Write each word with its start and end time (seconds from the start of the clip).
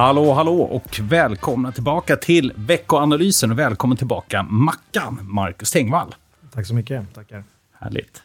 Hallå, 0.00 0.32
hallå 0.32 0.62
och 0.62 1.00
välkomna 1.02 1.72
tillbaka 1.72 2.16
till 2.16 2.52
veckoanalysen 2.56 3.50
och 3.50 3.58
välkommen 3.58 3.96
tillbaka 3.96 4.42
Mackan, 4.42 5.18
Marcus 5.22 5.70
Tengvall. 5.70 6.14
Tack 6.52 6.66
så 6.66 6.74
mycket. 6.74 7.14
Tackar. 7.14 7.44
Härligt. 7.72 8.22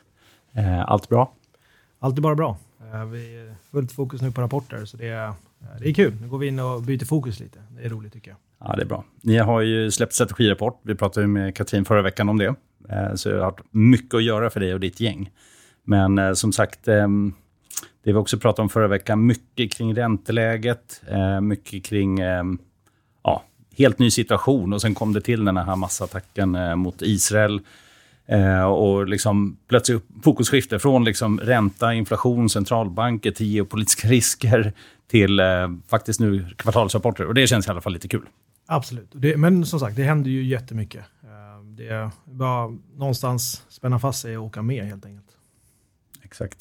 Eh, 0.54 0.90
allt 0.92 1.10
bra? 1.10 1.34
Allt 2.00 2.18
är 2.18 2.22
bara 2.22 2.36
bra. 2.36 2.58
Eh, 2.94 3.06
vi 3.06 3.38
är 3.38 3.56
fullt 3.72 3.92
fokus 3.92 4.22
nu 4.22 4.32
på 4.32 4.42
rapporter, 4.42 4.86
så 4.86 4.98
det 4.98 5.08
är, 5.08 5.28
eh, 5.28 5.34
det 5.80 5.90
är 5.90 5.94
kul. 5.94 6.14
Nu 6.22 6.28
går 6.28 6.38
vi 6.38 6.48
in 6.48 6.60
och 6.60 6.82
byter 6.82 7.06
fokus 7.06 7.40
lite. 7.40 7.60
Det 7.70 7.86
är 7.86 7.90
roligt 7.90 8.14
tycker 8.14 8.32
jag. 8.32 8.38
Ja, 8.70 8.76
det 8.76 8.82
är 8.82 8.88
bra. 8.88 9.04
Ni 9.22 9.38
har 9.38 9.62
ju 9.62 9.92
släppt 9.92 10.14
strategirapport. 10.14 10.80
Vi 10.84 10.96
pratade 10.96 11.28
med 11.28 11.56
Katrin 11.56 11.86
förra 11.86 12.02
veckan 12.02 12.30
om 12.30 12.38
det. 12.38 12.56
Så 13.16 13.30
det 13.30 13.36
har 13.36 13.52
varit 13.52 13.62
mycket 13.72 14.14
att 14.14 14.24
göra 14.24 14.50
för 14.50 14.60
dig 14.60 14.74
och 14.74 14.80
ditt 14.80 15.00
gäng. 15.00 15.32
Men 15.84 16.36
som 16.36 16.54
sagt, 16.54 16.88
ehm, 16.88 17.34
det 18.06 18.12
vi 18.12 18.14
också 18.14 18.38
pratade 18.40 18.62
om 18.62 18.70
förra 18.70 18.88
veckan, 18.88 19.26
mycket 19.26 19.74
kring 19.74 19.96
ränteläget, 19.96 21.02
mycket 21.42 21.86
kring 21.86 22.20
ehm, 22.20 22.58
ja, 23.24 23.44
helt 23.78 24.00
ny 24.00 24.12
situation. 24.12 24.74
Och 24.74 24.82
sen 24.82 24.96
kom 24.96 25.14
det 25.14 25.22
till 25.22 25.46
den 25.46 25.58
här 25.58 25.76
massattacken 25.76 26.80
mot 26.80 27.02
Israel. 27.02 27.62
Eh, 28.28 28.64
och 28.64 29.08
liksom 29.08 29.58
plötsligt 29.68 30.04
fokusskifte 30.24 30.80
från 30.80 31.04
liksom 31.04 31.40
ränta, 31.40 31.94
inflation, 31.94 32.50
centralbanker 32.50 33.32
till 33.32 33.46
geopolitiska 33.46 34.08
risker 34.08 34.74
till 35.08 35.40
eh, 35.40 35.46
faktiskt 35.88 36.20
nu 36.20 36.46
kvartalsrapporter. 36.58 37.26
Och 37.26 37.34
det 37.34 37.48
känns 37.48 37.68
i 37.68 37.70
alla 37.70 37.82
fall 37.82 37.94
lite 37.94 38.08
kul. 38.08 38.26
Absolut. 38.66 39.10
Det, 39.14 39.38
men 39.38 39.66
som 39.66 39.80
sagt, 39.80 39.96
det 39.96 40.04
händer 40.04 40.32
ju 40.32 40.44
jättemycket. 40.44 41.06
Eh, 41.24 41.64
det 41.66 41.88
är 41.88 42.10
bara 42.26 42.74
någonstans 42.96 43.64
spänna 43.70 44.00
fast 44.00 44.22
sig 44.22 44.38
och 44.38 44.46
åka 44.46 44.62
med 44.62 44.86
helt 44.86 45.06
enkelt. 45.06 45.30
Exakt. 46.24 46.58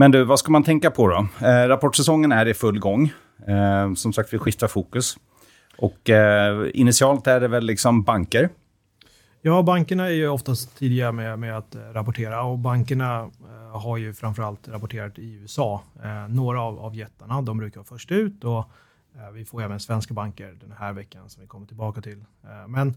Men 0.00 0.10
du, 0.10 0.24
vad 0.24 0.38
ska 0.38 0.52
man 0.52 0.62
tänka 0.62 0.90
på 0.90 1.08
då? 1.08 1.46
Eh, 1.46 1.68
rapportsäsongen 1.68 2.32
är 2.32 2.48
i 2.48 2.54
full 2.54 2.78
gång. 2.78 3.12
Eh, 3.46 3.94
som 3.94 4.12
sagt, 4.12 4.32
vi 4.32 4.38
skiftar 4.38 4.68
fokus. 4.68 5.16
Och 5.78 6.10
eh, 6.10 6.70
initialt 6.74 7.26
är 7.26 7.40
det 7.40 7.48
väl 7.48 7.64
liksom 7.64 8.02
banker 8.02 8.48
Ja, 9.42 9.62
bankerna 9.62 10.06
är 10.06 10.12
ju 10.12 10.28
oftast 10.28 10.78
tidiga 10.78 11.12
med, 11.12 11.38
med 11.38 11.56
att 11.56 11.74
eh, 11.74 11.80
rapportera 11.80 12.42
och 12.42 12.58
bankerna 12.58 13.20
eh, 13.20 13.80
har 13.80 13.96
ju 13.96 14.14
framförallt 14.14 14.68
rapporterat 14.68 15.18
i 15.18 15.32
USA. 15.32 15.82
Eh, 16.02 16.28
några 16.28 16.62
av, 16.62 16.78
av 16.78 16.96
jättarna, 16.96 17.42
de 17.42 17.58
brukar 17.58 17.80
vara 17.80 17.86
först 17.86 18.10
ut 18.10 18.44
och 18.44 18.58
eh, 19.16 19.30
vi 19.32 19.44
får 19.44 19.62
även 19.62 19.80
svenska 19.80 20.14
banker 20.14 20.56
den 20.60 20.74
här 20.78 20.92
veckan 20.92 21.30
som 21.30 21.42
vi 21.42 21.48
kommer 21.48 21.66
tillbaka 21.66 22.00
till. 22.00 22.24
Eh, 22.44 22.68
men 22.68 22.96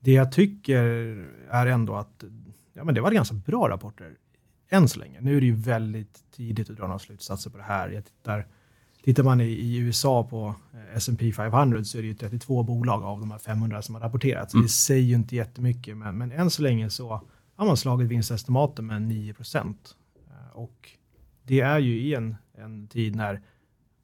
det 0.00 0.12
jag 0.12 0.32
tycker 0.32 0.84
är 1.50 1.66
ändå 1.66 1.94
att 1.94 2.24
ja, 2.72 2.84
men 2.84 2.94
det 2.94 3.00
var 3.00 3.10
ganska 3.10 3.34
bra 3.34 3.68
rapporter 3.68 4.12
än 4.72 4.88
så 4.88 4.98
länge. 4.98 5.20
Nu 5.20 5.36
är 5.36 5.40
det 5.40 5.46
ju 5.46 5.54
väldigt 5.54 6.24
tidigt 6.30 6.70
att 6.70 6.76
dra 6.76 6.86
några 6.86 6.98
slutsatser 6.98 7.50
på 7.50 7.56
det 7.56 7.64
här. 7.64 7.88
Jag 7.88 8.04
tittar 8.04 8.46
Tittar 9.04 9.22
man 9.22 9.40
i, 9.40 9.44
i 9.44 9.76
USA 9.76 10.24
på 10.24 10.54
eh, 10.74 10.96
S&P 10.96 11.32
500 11.32 11.84
så 11.84 11.98
är 11.98 12.02
det 12.02 12.08
ju 12.08 12.14
32 12.14 12.62
bolag 12.62 13.02
av 13.02 13.20
de 13.20 13.30
här 13.30 13.38
500 13.38 13.82
som 13.82 13.94
har 13.94 14.02
rapporterat. 14.02 14.50
Så 14.50 14.56
mm. 14.56 14.64
det 14.64 14.68
säger 14.68 15.02
ju 15.02 15.14
inte 15.14 15.36
jättemycket, 15.36 15.96
men, 15.96 16.18
men 16.18 16.32
än 16.32 16.50
så 16.50 16.62
länge 16.62 16.90
så 16.90 17.20
har 17.56 17.66
man 17.66 17.76
slagit 17.76 18.08
vinstestimaten 18.08 18.86
med 18.86 19.02
9 19.02 19.34
procent. 19.34 19.96
Eh, 20.30 20.56
och 20.56 20.90
det 21.42 21.60
är 21.60 21.78
ju 21.78 22.00
i 22.00 22.14
en, 22.14 22.36
en 22.54 22.88
tid 22.88 23.16
när 23.16 23.42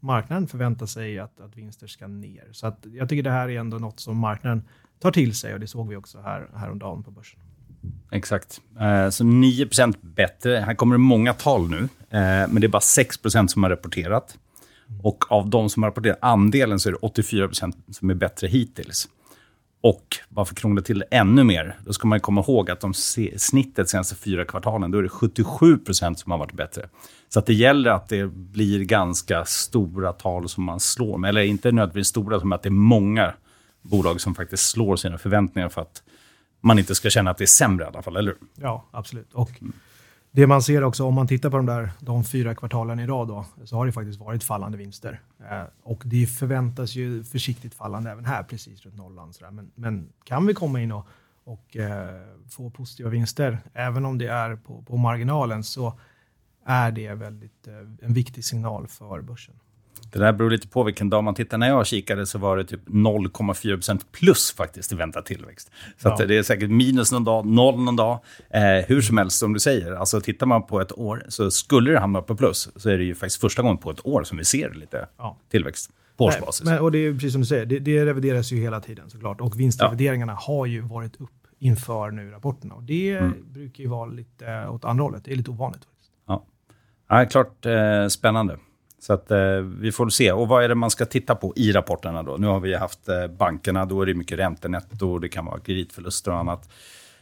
marknaden 0.01 0.47
förväntar 0.49 0.87
sig 0.87 1.19
att, 1.19 1.41
att 1.41 1.57
vinster 1.57 1.87
ska 1.87 2.07
ner. 2.07 2.49
Så 2.53 2.67
att 2.67 2.87
jag 2.93 3.09
tycker 3.09 3.23
det 3.23 3.31
här 3.31 3.49
är 3.49 3.61
ändå 3.61 3.79
något 3.79 4.01
som 4.01 4.17
marknaden 4.17 4.63
tar 4.99 5.11
till 5.11 5.35
sig 5.35 5.55
och 5.55 5.61
det 5.61 5.67
såg 5.67 5.89
vi 5.89 5.97
också 5.97 6.21
här, 6.21 6.51
häromdagen 6.55 7.03
på 7.03 7.11
börsen. 7.11 7.41
Exakt. 8.13 8.61
Eh, 8.81 9.11
så 9.11 9.25
9% 9.25 9.97
bättre. 10.01 10.57
Här 10.67 10.75
kommer 10.75 10.95
det 10.95 10.99
många 10.99 11.35
tal 11.35 11.71
nu, 11.71 11.79
eh, 12.11 12.49
men 12.49 12.61
det 12.61 12.67
är 12.67 12.69
bara 12.69 12.81
6% 12.81 13.49
som 13.49 13.63
har 13.63 13.71
rapporterat. 13.71 14.39
Och 15.03 15.33
av 15.33 15.51
de 15.51 15.71
som 15.71 15.83
har 15.83 15.91
rapporterat 15.91 16.19
andelen 16.21 16.81
så 16.81 16.89
är 16.89 16.93
det 16.93 16.99
84% 16.99 17.75
som 17.91 18.11
är 18.11 18.15
bättre 18.15 18.47
hittills. 18.49 19.09
Och 19.81 20.17
bara 20.29 20.45
för 20.45 20.55
att 20.55 20.59
krångla 20.59 20.83
till 20.83 20.99
det 20.99 21.05
ännu 21.11 21.45
mer, 21.45 21.77
då 21.85 21.93
ska 21.93 22.09
man 22.09 22.21
komma 22.21 22.41
ihåg 22.41 22.71
att 22.71 22.81
de 22.81 22.95
snittet 23.37 23.89
senaste 23.89 24.15
fyra 24.15 24.45
kvartalen, 24.45 24.91
då 24.91 24.99
är 24.99 25.03
det 25.03 25.09
77% 25.09 26.15
som 26.15 26.33
har 26.33 26.39
varit 26.39 26.53
bättre. 26.53 26.89
Så 27.29 27.39
att 27.39 27.47
det 27.47 27.55
gäller 27.55 27.91
att 27.91 28.09
det 28.09 28.27
blir 28.27 28.85
ganska 28.85 29.45
stora 29.45 30.13
tal 30.13 30.49
som 30.49 30.65
man 30.65 30.81
slår 30.81 31.19
med. 31.19 31.29
Eller 31.29 31.43
inte 31.43 31.73
nödvändigtvis 31.73 32.09
stora, 32.09 32.41
som 32.41 32.53
att 32.53 32.63
det 32.63 32.69
är 32.69 32.71
många 32.71 33.35
bolag 33.83 34.21
som 34.21 34.35
faktiskt 34.35 34.71
slår 34.71 34.97
sina 34.97 35.19
förväntningar 35.19 35.69
för 35.69 35.81
att 35.81 36.03
man 36.61 36.79
inte 36.79 36.95
ska 36.95 37.11
känna 37.11 37.31
att 37.31 37.39
det 37.39 37.45
är 37.45 37.47
sämre 37.47 37.85
i 37.85 37.89
alla 37.89 38.03
fall, 38.03 38.17
eller 38.17 38.31
hur? 38.31 38.65
Ja, 38.65 38.85
absolut. 38.91 39.33
Och 39.33 39.61
mm. 39.61 39.73
Det 40.31 40.47
man 40.47 40.63
ser 40.63 40.85
också 40.85 41.05
om 41.05 41.15
man 41.15 41.27
tittar 41.27 41.51
på 41.51 41.57
de 41.57 41.67
där 41.67 41.91
de 42.01 42.25
fyra 42.25 42.55
kvartalen 42.55 43.01
i 43.01 43.07
rad 43.07 43.29
då, 43.29 43.45
så 43.65 43.77
har 43.77 43.87
det 43.87 43.93
faktiskt 43.93 44.21
varit 44.21 44.45
fallande 44.45 44.79
vinster. 44.79 45.21
Eh, 45.51 45.63
och 45.83 46.03
det 46.05 46.27
förväntas 46.27 46.95
ju 46.95 47.25
försiktigt 47.25 47.75
fallande 47.75 48.11
även 48.11 48.25
här, 48.25 48.43
precis 48.43 48.85
runt 48.85 48.97
nollan. 48.97 49.33
Men, 49.51 49.71
men 49.75 50.09
kan 50.25 50.47
vi 50.47 50.55
komma 50.55 50.81
in 50.81 50.93
och, 50.93 51.07
och 51.45 51.77
eh, 51.77 52.23
få 52.51 52.71
positiva 52.71 53.11
vinster, 53.11 53.59
även 53.73 54.05
om 54.05 54.19
det 54.19 54.27
är 54.27 54.57
på, 54.57 54.83
på 54.83 54.97
marginalen, 54.97 55.65
så 55.65 55.99
är 56.67 56.93
det 56.93 57.15
väldigt, 57.15 57.67
eh, 57.67 58.07
en 58.07 58.15
viktig 58.15 58.45
signal 58.45 58.87
för 58.87 59.21
börsen. 59.21 59.55
Det 60.13 60.19
där 60.19 60.33
beror 60.33 60.51
lite 60.51 60.69
på 60.69 60.83
vilken 60.83 61.11
dag 61.11 61.25
man 61.25 61.35
tittar. 61.35 61.59
När 61.59 61.69
jag 61.69 61.87
kikade 61.87 62.27
så 62.27 62.39
var 62.39 62.57
det 62.57 62.65
typ 62.65 62.89
0,4% 62.89 64.01
plus 64.13 64.53
faktiskt 64.53 64.93
i 64.93 64.95
väntad 64.95 65.23
tillväxt. 65.23 65.71
Så 65.97 66.09
ja. 66.19 66.27
det 66.27 66.39
är 66.39 66.43
säkert 66.43 66.71
minus 66.71 67.13
någon 67.13 67.25
dag, 67.25 67.47
noll 67.47 67.81
någon 67.81 67.97
dag. 67.97 68.19
Eh, 68.51 68.63
hur 68.63 69.01
som 69.01 69.19
helst, 69.19 69.39
som 69.39 69.53
du 69.53 69.61
säger, 69.61 69.93
alltså 69.93 70.21
tittar 70.21 70.47
man 70.47 70.67
på 70.67 70.81
ett 70.81 70.99
år, 70.99 71.25
så 71.29 71.51
skulle 71.51 71.91
det 71.91 71.99
hamna 71.99 72.23
på 72.23 72.37
plus, 72.37 72.69
så 72.77 72.91
är 72.91 72.99
det 72.99 73.05
ju 73.05 73.15
faktiskt 73.15 73.41
första 73.41 73.63
gången 73.63 73.79
på 73.79 73.91
ett 73.91 74.07
år 74.07 74.25
som 74.25 74.39
vi 74.39 74.45
ser 74.45 74.71
lite 74.71 75.09
ja. 75.19 75.39
tillväxt 75.51 75.91
på 76.17 76.25
årsbasis. 76.25 76.65
Men, 76.65 76.79
och 76.79 76.93
det 76.93 76.99
är 76.99 77.13
precis 77.13 77.33
som 77.33 77.41
du 77.41 77.47
säger, 77.47 77.67
det, 77.67 77.79
det 77.79 78.07
revideras 78.07 78.53
ju 78.53 78.57
hela 78.57 78.81
tiden 78.81 79.11
såklart. 79.11 79.41
Och 79.41 79.61
vinstrevideringarna 79.61 80.33
ja. 80.33 80.39
har 80.41 80.67
ju 80.67 80.81
varit 80.81 81.21
upp 81.21 81.31
inför 81.59 82.11
nu 82.11 82.31
rapporterna. 82.31 82.75
Och 82.75 82.83
det 82.83 83.11
mm. 83.11 83.35
brukar 83.53 83.83
ju 83.83 83.89
vara 83.89 84.07
lite 84.07 84.69
åt 84.69 84.85
andra 84.85 85.05
hållet. 85.05 85.25
Det 85.25 85.33
är 85.33 85.37
lite 85.37 85.51
ovanligt. 85.51 85.85
Faktiskt. 85.85 86.11
Ja, 86.27 86.45
ja 87.09 87.27
klart 87.31 87.67
eh, 87.67 88.07
spännande. 88.09 88.59
Så 89.01 89.13
att, 89.13 89.31
eh, 89.31 89.61
vi 89.81 89.93
får 89.93 90.09
se. 90.09 90.33
Och 90.33 90.49
vad 90.49 90.65
är 90.65 90.69
det 90.69 90.75
man 90.75 90.91
ska 90.91 91.05
titta 91.05 91.35
på 91.35 91.53
i 91.57 91.73
rapporterna 91.73 92.23
då? 92.23 92.37
Nu 92.37 92.47
har 92.47 92.61
vi 92.61 92.75
haft 92.75 93.09
eh, 93.09 93.27
bankerna, 93.27 93.85
då 93.85 94.03
är 94.03 94.07
det 94.07 94.15
mycket 94.15 94.39
räntenetto, 94.39 95.19
det 95.19 95.29
kan 95.29 95.45
vara 95.45 95.61
kreditförluster 95.61 96.31
och 96.31 96.39
annat. 96.39 96.69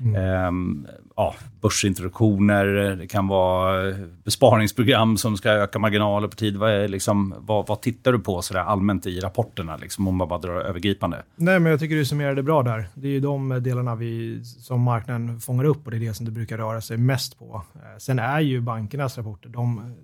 Mm. 0.01 0.15
Eh, 0.17 1.01
ja, 1.17 1.35
börsintroduktioner, 1.61 2.67
det 2.97 3.07
kan 3.07 3.29
vara 3.29 3.95
besparingsprogram 4.25 5.17
som 5.17 5.37
ska 5.37 5.51
öka 5.51 5.79
marginaler 5.79 6.29
på 6.29 6.37
tid. 6.37 6.57
Vad, 6.57 6.71
är 6.71 6.89
liksom, 6.89 7.35
vad, 7.39 7.67
vad 7.67 7.81
tittar 7.81 8.13
du 8.13 8.19
på 8.19 8.43
så 8.43 8.59
allmänt 8.59 9.07
i 9.07 9.21
rapporterna, 9.21 9.77
liksom, 9.77 10.09
om 10.09 10.17
man 10.17 10.29
bara 10.29 10.39
drar 10.39 10.61
övergripande? 10.61 11.23
Nej, 11.37 11.61
men 11.61 11.71
jag 11.71 11.81
tycker 11.81 11.97
du 11.97 12.05
summerade 12.05 12.43
bra 12.43 12.63
där. 12.63 12.89
Det 12.95 13.09
är 13.09 13.13
ju 13.13 13.21
de 13.21 13.63
delarna 13.63 13.95
vi, 13.95 14.45
som 14.45 14.81
marknaden 14.81 15.41
fångar 15.41 15.65
upp 15.65 15.85
och 15.85 15.91
det 15.91 15.97
är 15.97 16.01
det 16.01 16.15
som 16.15 16.27
det 16.27 16.33
brukar 16.33 16.57
röra 16.59 16.81
sig 16.81 16.97
mest 16.97 17.39
på. 17.39 17.63
Eh, 17.75 17.99
sen 17.99 18.19
är 18.19 18.41
ju 18.41 18.61
bankernas 18.61 19.19
rapporter, 19.19 19.49
de 19.49 19.95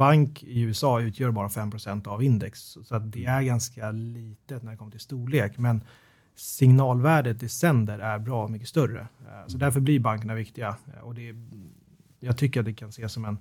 bank 0.00 0.42
i 0.42 0.60
USA 0.60 1.00
utgör 1.00 1.30
bara 1.30 1.48
5% 1.48 2.08
av 2.08 2.22
index, 2.22 2.60
så 2.82 2.98
det 2.98 3.24
är 3.24 3.42
ganska 3.42 3.90
litet 3.90 4.62
när 4.62 4.70
det 4.70 4.76
kommer 4.76 4.90
till 4.90 5.00
storlek. 5.00 5.58
Men 5.58 5.80
signalvärdet 6.34 7.40
det 7.40 7.48
sänder 7.48 7.98
är 7.98 8.18
bra 8.18 8.48
mycket 8.48 8.68
större. 8.68 9.00
Eh, 9.00 9.46
så 9.46 9.58
därför 9.58 9.80
blir 9.80 10.00
bankerna 10.00 10.34
viktiga. 10.34 10.76
Eh, 10.94 11.00
och 11.00 11.14
det, 11.14 11.34
jag 12.20 12.36
tycker 12.36 12.60
att 12.60 12.66
det 12.66 12.72
kan 12.72 12.88
ses 12.88 13.12
som 13.12 13.24
en, 13.24 13.38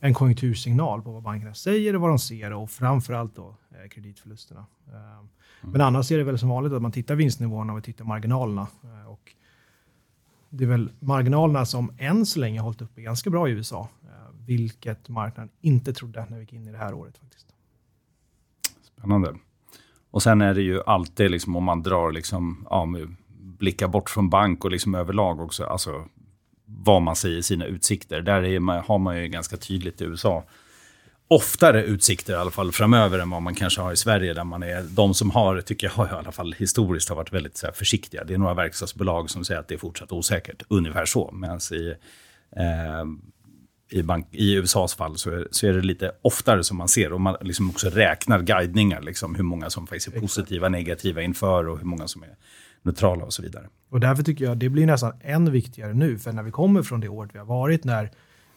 en 0.00 0.14
konjunktursignal 0.14 1.02
på 1.02 1.12
vad 1.12 1.22
bankerna 1.22 1.54
säger 1.54 1.94
och 1.94 2.00
vad 2.00 2.10
de 2.10 2.18
ser 2.18 2.52
och 2.52 2.70
framförallt 2.70 3.36
då 3.36 3.56
eh, 3.70 3.88
kreditförlusterna. 3.88 4.66
Mm. 4.88 5.28
Men 5.72 5.80
annars 5.80 6.12
är 6.12 6.18
det 6.18 6.24
väl 6.24 6.38
som 6.38 6.48
vanligt 6.48 6.72
att 6.72 6.82
man 6.82 6.92
tittar 6.92 7.14
vinstnivåerna 7.14 7.72
och 7.72 7.78
vi 7.78 7.82
tittar 7.82 8.04
marginalerna. 8.04 8.66
Och 9.06 9.34
det 10.50 10.64
är 10.64 10.68
väl 10.68 10.90
marginalerna 11.00 11.66
som 11.66 11.92
än 11.98 12.26
så 12.26 12.40
länge 12.40 12.60
hållit 12.60 12.82
uppe 12.82 13.02
ganska 13.02 13.30
bra 13.30 13.48
i 13.48 13.52
USA 13.52 13.88
vilket 14.46 15.08
marknaden 15.08 15.50
inte 15.60 15.92
trodde 15.92 16.26
när 16.28 16.36
vi 16.36 16.42
gick 16.42 16.52
in 16.52 16.68
i 16.68 16.72
det 16.72 16.78
här 16.78 16.94
året. 16.94 17.18
faktiskt. 17.18 17.46
Spännande. 18.82 19.34
Och 20.10 20.22
sen 20.22 20.40
är 20.40 20.54
det 20.54 20.62
ju 20.62 20.82
alltid, 20.82 21.30
liksom, 21.30 21.56
om 21.56 21.64
man 21.64 21.82
drar, 21.82 22.12
liksom, 22.12 22.66
ja, 22.70 22.88
blickar 23.38 23.88
bort 23.88 24.10
från 24.10 24.30
bank 24.30 24.64
och 24.64 24.70
liksom 24.70 24.94
överlag 24.94 25.40
också, 25.40 25.64
alltså 25.64 26.08
vad 26.64 27.02
man 27.02 27.16
säger 27.16 27.38
i 27.38 27.42
sina 27.42 27.64
utsikter. 27.64 28.20
Där 28.20 28.42
är 28.42 28.60
man, 28.60 28.84
har 28.86 28.98
man 28.98 29.22
ju 29.22 29.28
ganska 29.28 29.56
tydligt 29.56 30.00
i 30.00 30.04
USA 30.04 30.44
oftare 31.30 31.84
utsikter 31.84 32.32
i 32.32 32.36
alla 32.36 32.50
fall 32.50 32.72
framöver 32.72 33.18
än 33.18 33.30
vad 33.30 33.42
man 33.42 33.54
kanske 33.54 33.80
har 33.80 33.92
i 33.92 33.96
Sverige. 33.96 34.34
Där 34.34 34.44
man 34.44 34.62
är, 34.62 34.82
de 34.82 35.14
som 35.14 35.30
har, 35.30 35.60
tycker 35.60 35.92
jag 35.96 36.06
i 36.06 36.10
alla 36.10 36.32
fall 36.32 36.52
historiskt, 36.52 37.08
har 37.08 37.16
varit 37.16 37.32
väldigt 37.32 37.56
så 37.56 37.66
här, 37.66 37.72
försiktiga. 37.72 38.24
Det 38.24 38.34
är 38.34 38.38
några 38.38 38.54
verkstadsbolag 38.54 39.30
som 39.30 39.44
säger 39.44 39.60
att 39.60 39.68
det 39.68 39.74
är 39.74 39.78
fortsatt 39.78 40.12
osäkert, 40.12 40.62
ungefär 40.68 41.04
så. 41.04 41.30
Medan 41.32 41.60
i 41.72 41.94
eh, 42.56 43.04
i, 43.90 44.02
bank, 44.02 44.26
i 44.30 44.54
USAs 44.54 44.94
fall 44.94 45.18
så 45.18 45.30
är, 45.30 45.48
så 45.50 45.66
är 45.66 45.72
det 45.72 45.80
lite 45.80 46.12
oftare 46.22 46.64
som 46.64 46.76
man 46.76 46.88
ser. 46.88 47.12
Och 47.12 47.20
man 47.20 47.36
liksom 47.40 47.70
också 47.70 47.88
räknar 47.88 48.42
guidningar, 48.42 49.00
liksom, 49.00 49.34
hur 49.34 49.42
många 49.42 49.70
som 49.70 49.86
faktiskt 49.86 50.16
är 50.16 50.20
positiva, 50.20 50.68
negativa 50.68 51.22
inför 51.22 51.68
och 51.68 51.78
hur 51.78 51.86
många 51.86 52.08
som 52.08 52.22
är 52.22 52.36
neutrala 52.82 53.24
och 53.24 53.32
så 53.32 53.42
vidare. 53.42 53.68
Och 53.90 54.00
därför 54.00 54.22
tycker 54.22 54.44
jag 54.44 54.58
det 54.58 54.68
blir 54.68 54.86
nästan 54.86 55.12
än 55.20 55.52
viktigare 55.52 55.94
nu, 55.94 56.18
för 56.18 56.32
när 56.32 56.42
vi 56.42 56.50
kommer 56.50 56.82
från 56.82 57.00
det 57.00 57.08
året 57.08 57.30
vi 57.34 57.38
har 57.38 57.46
varit, 57.46 57.84
när 57.84 58.10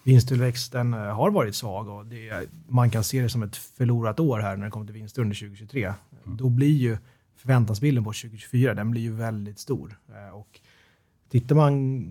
Vinsttillväxten 0.05 0.93
har 0.93 1.31
varit 1.31 1.55
svag 1.55 1.87
och 1.87 2.05
det, 2.05 2.49
man 2.67 2.89
kan 2.89 3.03
se 3.03 3.21
det 3.21 3.29
som 3.29 3.43
ett 3.43 3.55
förlorat 3.55 4.19
år 4.19 4.39
här 4.39 4.57
när 4.57 4.65
det 4.65 4.71
kommer 4.71 4.85
till 4.85 4.95
vinster 4.95 5.21
under 5.21 5.35
2023. 5.35 5.93
Mm. 6.25 6.37
Då 6.37 6.49
blir 6.49 6.75
ju 6.75 6.97
förväntansbilden 7.37 8.03
på 8.03 8.09
2024, 8.09 8.73
den 8.73 8.91
blir 8.91 9.01
ju 9.01 9.11
väldigt 9.11 9.59
stor. 9.59 9.99
Och 10.33 10.59
tittar 11.29 11.55
man 11.55 12.03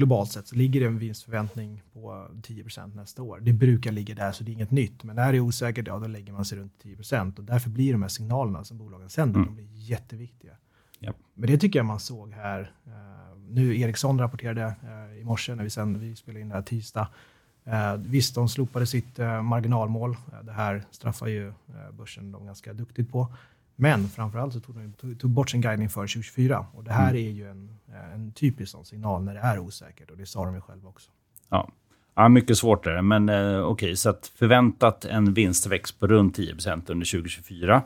globalt 0.00 0.32
sett 0.32 0.48
så 0.48 0.56
ligger 0.56 0.80
det 0.80 0.86
en 0.86 0.98
vinstförväntning 0.98 1.82
på 1.92 2.26
10% 2.42 2.96
nästa 2.96 3.22
år. 3.22 3.40
Det 3.42 3.52
brukar 3.52 3.92
ligga 3.92 4.14
där, 4.14 4.32
så 4.32 4.44
det 4.44 4.50
är 4.50 4.52
inget 4.52 4.70
nytt. 4.70 5.04
Men 5.04 5.16
när 5.16 5.32
det 5.32 5.38
är 5.38 5.40
osäkert, 5.40 5.86
ja, 5.86 5.98
då 5.98 6.06
lägger 6.06 6.32
man 6.32 6.44
sig 6.44 6.58
runt 6.58 6.72
10 6.82 6.96
och 7.36 7.44
därför 7.44 7.70
blir 7.70 7.92
de 7.92 8.02
här 8.02 8.08
signalerna 8.08 8.64
som 8.64 8.78
bolagen 8.78 9.10
sänder, 9.10 9.40
mm. 9.40 9.46
de 9.46 9.54
blir 9.54 9.68
jätteviktiga. 9.72 10.52
Yep. 11.00 11.16
Men 11.34 11.50
det 11.50 11.58
tycker 11.58 11.78
jag 11.78 11.86
man 11.86 12.00
såg 12.00 12.32
här. 12.32 12.60
Uh, 12.86 12.94
nu 13.50 13.80
Ericsson 13.80 14.18
rapporterade 14.18 14.74
uh, 14.84 15.20
i 15.20 15.24
morse 15.24 15.54
när 15.54 15.64
vi, 15.64 15.70
sen, 15.70 15.98
vi 15.98 16.16
spelade 16.16 16.40
in 16.40 16.48
det 16.48 16.54
här 16.54 16.62
tisdag. 16.62 17.08
Uh, 17.66 17.94
visst, 17.96 18.34
de 18.34 18.48
slopade 18.48 18.86
sitt 18.86 19.18
marginalmål. 19.42 20.16
det 20.42 20.52
här 20.52 20.84
straffar 20.90 21.26
ju 21.26 21.52
börsen 21.92 22.32
de 22.32 22.46
ganska 22.46 22.72
duktigt 22.72 23.12
på. 23.12 23.28
Men 23.80 24.08
framförallt 24.08 24.52
så 24.52 24.60
tog 24.60 24.76
de 24.76 25.14
tog 25.14 25.30
bort 25.30 25.50
sin 25.50 25.60
guidning 25.60 25.88
för 25.88 26.00
2024. 26.00 26.66
Och 26.72 26.84
det 26.84 26.92
här 26.92 27.10
mm. 27.10 27.26
är 27.26 27.30
ju 27.30 27.50
en, 27.50 27.78
en 28.14 28.32
typisk 28.32 28.72
sån 28.72 28.84
signal 28.84 29.22
när 29.22 29.34
det 29.34 29.40
är 29.40 29.58
osäkert. 29.58 30.10
Och 30.10 30.16
det 30.16 30.26
sa 30.26 30.44
de 30.44 30.54
ju 30.54 30.60
själva 30.60 30.88
också. 30.88 31.10
Ja. 31.50 31.70
Ja, 32.14 32.28
mycket 32.28 32.58
svårt 32.58 32.86
är 32.86 32.90
det, 32.90 33.02
men 33.02 33.28
eh, 33.28 33.60
okej, 33.60 33.62
okay, 33.62 33.96
så 33.96 34.10
att 34.10 34.32
förväntat 34.38 35.04
en 35.04 35.34
vinstväxt 35.34 36.00
på 36.00 36.06
runt 36.06 36.38
10% 36.38 36.72
under 36.90 37.12
2024. 37.12 37.82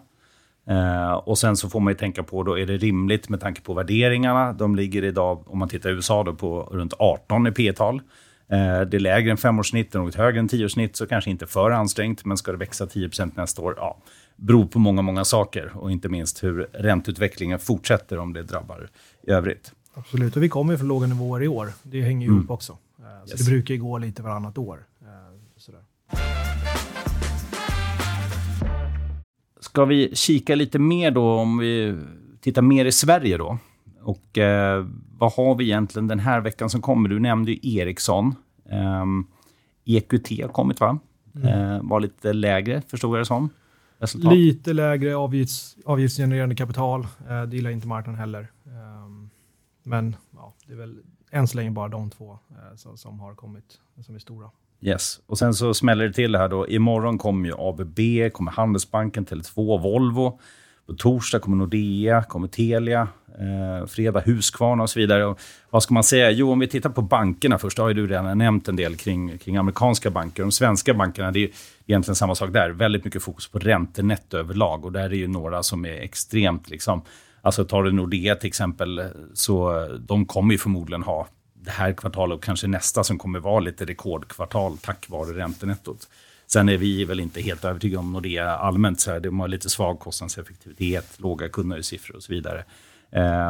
Eh, 0.67 1.13
och 1.13 1.39
sen 1.39 1.57
så 1.57 1.69
får 1.69 1.81
man 1.81 1.91
ju 1.91 1.97
tänka 1.97 2.23
på, 2.23 2.43
då 2.43 2.59
är 2.59 2.67
det 2.67 2.77
rimligt 2.77 3.29
med 3.29 3.41
tanke 3.41 3.61
på 3.61 3.75
värderingarna? 3.75 4.53
De 4.53 4.77
ligger 4.77 5.05
idag, 5.05 5.45
om 5.47 5.59
man 5.59 5.69
tittar 5.69 5.91
i 5.91 5.93
USA, 5.93 6.25
då, 6.25 6.35
på 6.35 6.63
runt 6.63 6.95
18 6.99 7.47
i 7.47 7.53
P-tal. 7.53 8.03
Eh, 8.49 8.81
det 8.81 8.97
är 8.97 9.01
lägre 9.01 9.31
än 9.31 9.37
femårssnitt, 9.37 9.95
något 9.95 10.15
högre 10.15 10.41
än 10.41 10.49
tioårssnitt, 10.49 10.97
så 10.97 11.07
kanske 11.07 11.31
inte 11.31 11.47
för 11.47 11.71
ansträngt, 11.71 12.25
men 12.25 12.37
ska 12.37 12.53
det 12.53 12.59
växa 12.59 12.87
10 12.87 13.11
nästa 13.35 13.63
år? 13.63 13.75
Ja, 13.77 13.99
beror 14.37 14.67
på 14.67 14.79
många, 14.79 15.03
många 15.03 15.25
saker 15.25 15.73
och 15.75 15.93
inte 15.93 16.09
minst 16.09 16.45
hur 16.45 16.69
ränteutvecklingen 16.73 17.59
fortsätter 17.59 18.19
om 18.19 18.33
det 18.33 18.43
drabbar 18.43 18.91
i 19.23 19.31
övrigt. 19.31 19.73
Absolut, 19.95 20.37
och 20.37 20.43
vi 20.43 20.49
kommer 20.49 20.77
från 20.77 20.89
låga 20.89 21.07
nivåer 21.07 21.43
i 21.43 21.49
år. 21.49 21.73
Det 21.83 22.03
hänger 22.03 22.27
ju 22.27 22.29
mm. 22.29 22.39
ihop 22.39 22.51
också. 22.51 22.79
Eh, 22.99 23.25
så 23.25 23.31
yes. 23.31 23.41
det 23.41 23.51
brukar 23.51 23.75
ju 23.75 23.81
gå 23.81 23.99
lite 23.99 24.23
varannat 24.23 24.59
år. 24.59 24.87
Eh, 25.03 25.07
sådär. 25.57 25.81
Ska 29.61 29.85
vi 29.85 30.15
kika 30.15 30.55
lite 30.55 30.79
mer 30.79 31.11
då 31.11 31.33
om 31.33 31.59
vi 31.59 31.99
tittar 32.41 32.63
mer 32.63 32.85
i 32.85 32.93
Sverige 32.93 33.37
då? 33.37 33.59
Och 34.03 34.39
eh, 34.39 34.87
vad 35.19 35.33
har 35.33 35.55
vi 35.55 35.65
egentligen 35.65 36.09
den 36.09 36.19
här 36.19 36.41
veckan 36.41 36.71
som 36.71 36.83
kommer? 36.83 37.09
Du 37.09 37.21
nämnde 37.21 37.53
ju 37.53 37.79
Ericsson. 37.79 38.35
Eh, 38.71 39.05
EQT 39.85 40.43
har 40.43 40.49
kommit 40.49 40.81
va? 40.81 40.99
Mm. 41.35 41.49
Eh, 41.49 41.83
var 41.83 42.01
lite 42.01 42.33
lägre 42.33 42.83
förstod 42.89 43.15
jag 43.15 43.21
det 43.21 43.27
som 43.27 43.51
resultat? 43.99 44.33
Lite 44.33 44.73
lägre 44.73 45.17
avgifts, 45.17 45.77
avgiftsgenererande 45.85 46.55
kapital. 46.55 47.07
Eh, 47.29 47.43
det 47.43 47.57
gillar 47.57 47.71
inte 47.71 47.87
marknaden 47.87 48.21
heller. 48.21 48.49
Um, 48.65 49.31
men 49.83 50.17
ja, 50.35 50.55
det 50.67 50.73
är 50.73 50.77
väl 50.77 50.99
än 51.31 51.49
så 51.49 51.57
länge 51.57 51.71
bara 51.71 51.89
de 51.89 52.11
två 52.11 52.31
eh, 52.51 52.77
som, 52.77 52.97
som, 52.97 53.21
har 53.21 53.35
kommit, 53.35 53.81
som 54.07 54.15
är 54.15 54.19
stora. 54.19 54.51
Yes, 54.81 55.21
och 55.27 55.39
sen 55.39 55.55
så 55.55 55.75
smäller 55.75 56.07
det 56.07 56.13
till 56.13 56.37
här 56.37 56.49
då. 56.49 56.69
Imorgon 56.69 57.19
kommer 57.19 57.49
ju 57.49 57.55
ABB, 57.59 58.33
kommer 58.33 58.53
Handelsbanken, 58.53 59.27
Tele2, 59.27 59.83
Volvo. 59.83 60.41
På 60.87 60.95
torsdag 60.95 61.39
kommer 61.39 61.57
Nordea, 61.57 62.23
kommer 62.23 62.49
Telia, 62.49 63.09
eh, 63.39 63.87
fredag 63.87 64.21
Husqvarna 64.21 64.83
och 64.83 64.91
så 64.91 64.99
vidare. 64.99 65.25
Och 65.27 65.41
vad 65.71 65.83
ska 65.83 65.95
man 65.95 66.05
säga? 66.05 66.31
Jo, 66.31 66.53
om 66.53 66.59
vi 66.59 66.69
tittar 66.69 66.91
på 66.91 67.03
bankerna 67.03 67.59
först, 67.59 67.79
har 67.79 67.89
ju 67.89 67.95
du 67.95 68.07
redan 68.07 68.39
nämnt 68.39 68.69
en 68.69 68.77
del 68.77 68.97
kring, 68.97 69.39
kring 69.39 69.57
amerikanska 69.57 70.11
banker. 70.11 70.43
De 70.43 70.53
svenska 70.53 70.95
bankerna, 70.95 71.31
det 71.31 71.45
är 71.45 71.51
egentligen 71.87 72.17
samma 72.17 72.35
sak 72.35 72.53
där. 72.53 72.71
Väldigt 72.71 73.05
mycket 73.05 73.23
fokus 73.23 73.49
på 73.49 73.59
räntenetto 73.59 74.37
överlag 74.37 74.85
och 74.85 74.93
där 74.93 75.05
är 75.05 75.15
ju 75.15 75.29
några 75.29 75.63
som 75.63 75.85
är 75.85 76.01
extremt 76.01 76.71
liksom 76.71 77.03
Alltså 77.45 77.65
tar 77.65 77.83
du 77.83 77.93
Nordea 77.93 78.37
till 78.37 78.49
exempel, 78.49 79.05
så 79.35 79.87
de 80.01 80.27
kommer 80.27 80.53
ju 80.53 80.59
förmodligen 80.59 81.03
ha 81.03 81.29
det 81.55 81.71
här 81.71 81.93
kvartalet 81.93 82.37
och 82.37 82.45
kanske 82.45 82.67
nästa 82.67 83.05
som 83.05 83.19
kommer 83.19 83.39
vara 83.39 83.61
lite 83.61 83.85
rekordkvartal 83.85 84.79
tack 84.79 85.07
vare 85.09 85.39
räntenettot. 85.39 86.09
Sen 86.47 86.69
är 86.69 86.77
vi 86.77 87.05
väl 87.05 87.21
inte 87.21 87.41
helt 87.41 87.65
övertygade 87.65 87.99
om 87.99 88.13
Nordea 88.13 88.51
allmänt. 88.51 89.01
Så 89.01 89.11
här, 89.11 89.21
de 89.21 89.41
har 89.41 89.49
lite 89.49 89.71
svag 89.71 90.01
kostnadseffektivitet, 90.01 91.21
låga 91.21 91.49
kundnöjdssiffror 91.49 92.17
och 92.17 92.23
så 92.23 92.33
vidare. 92.33 92.65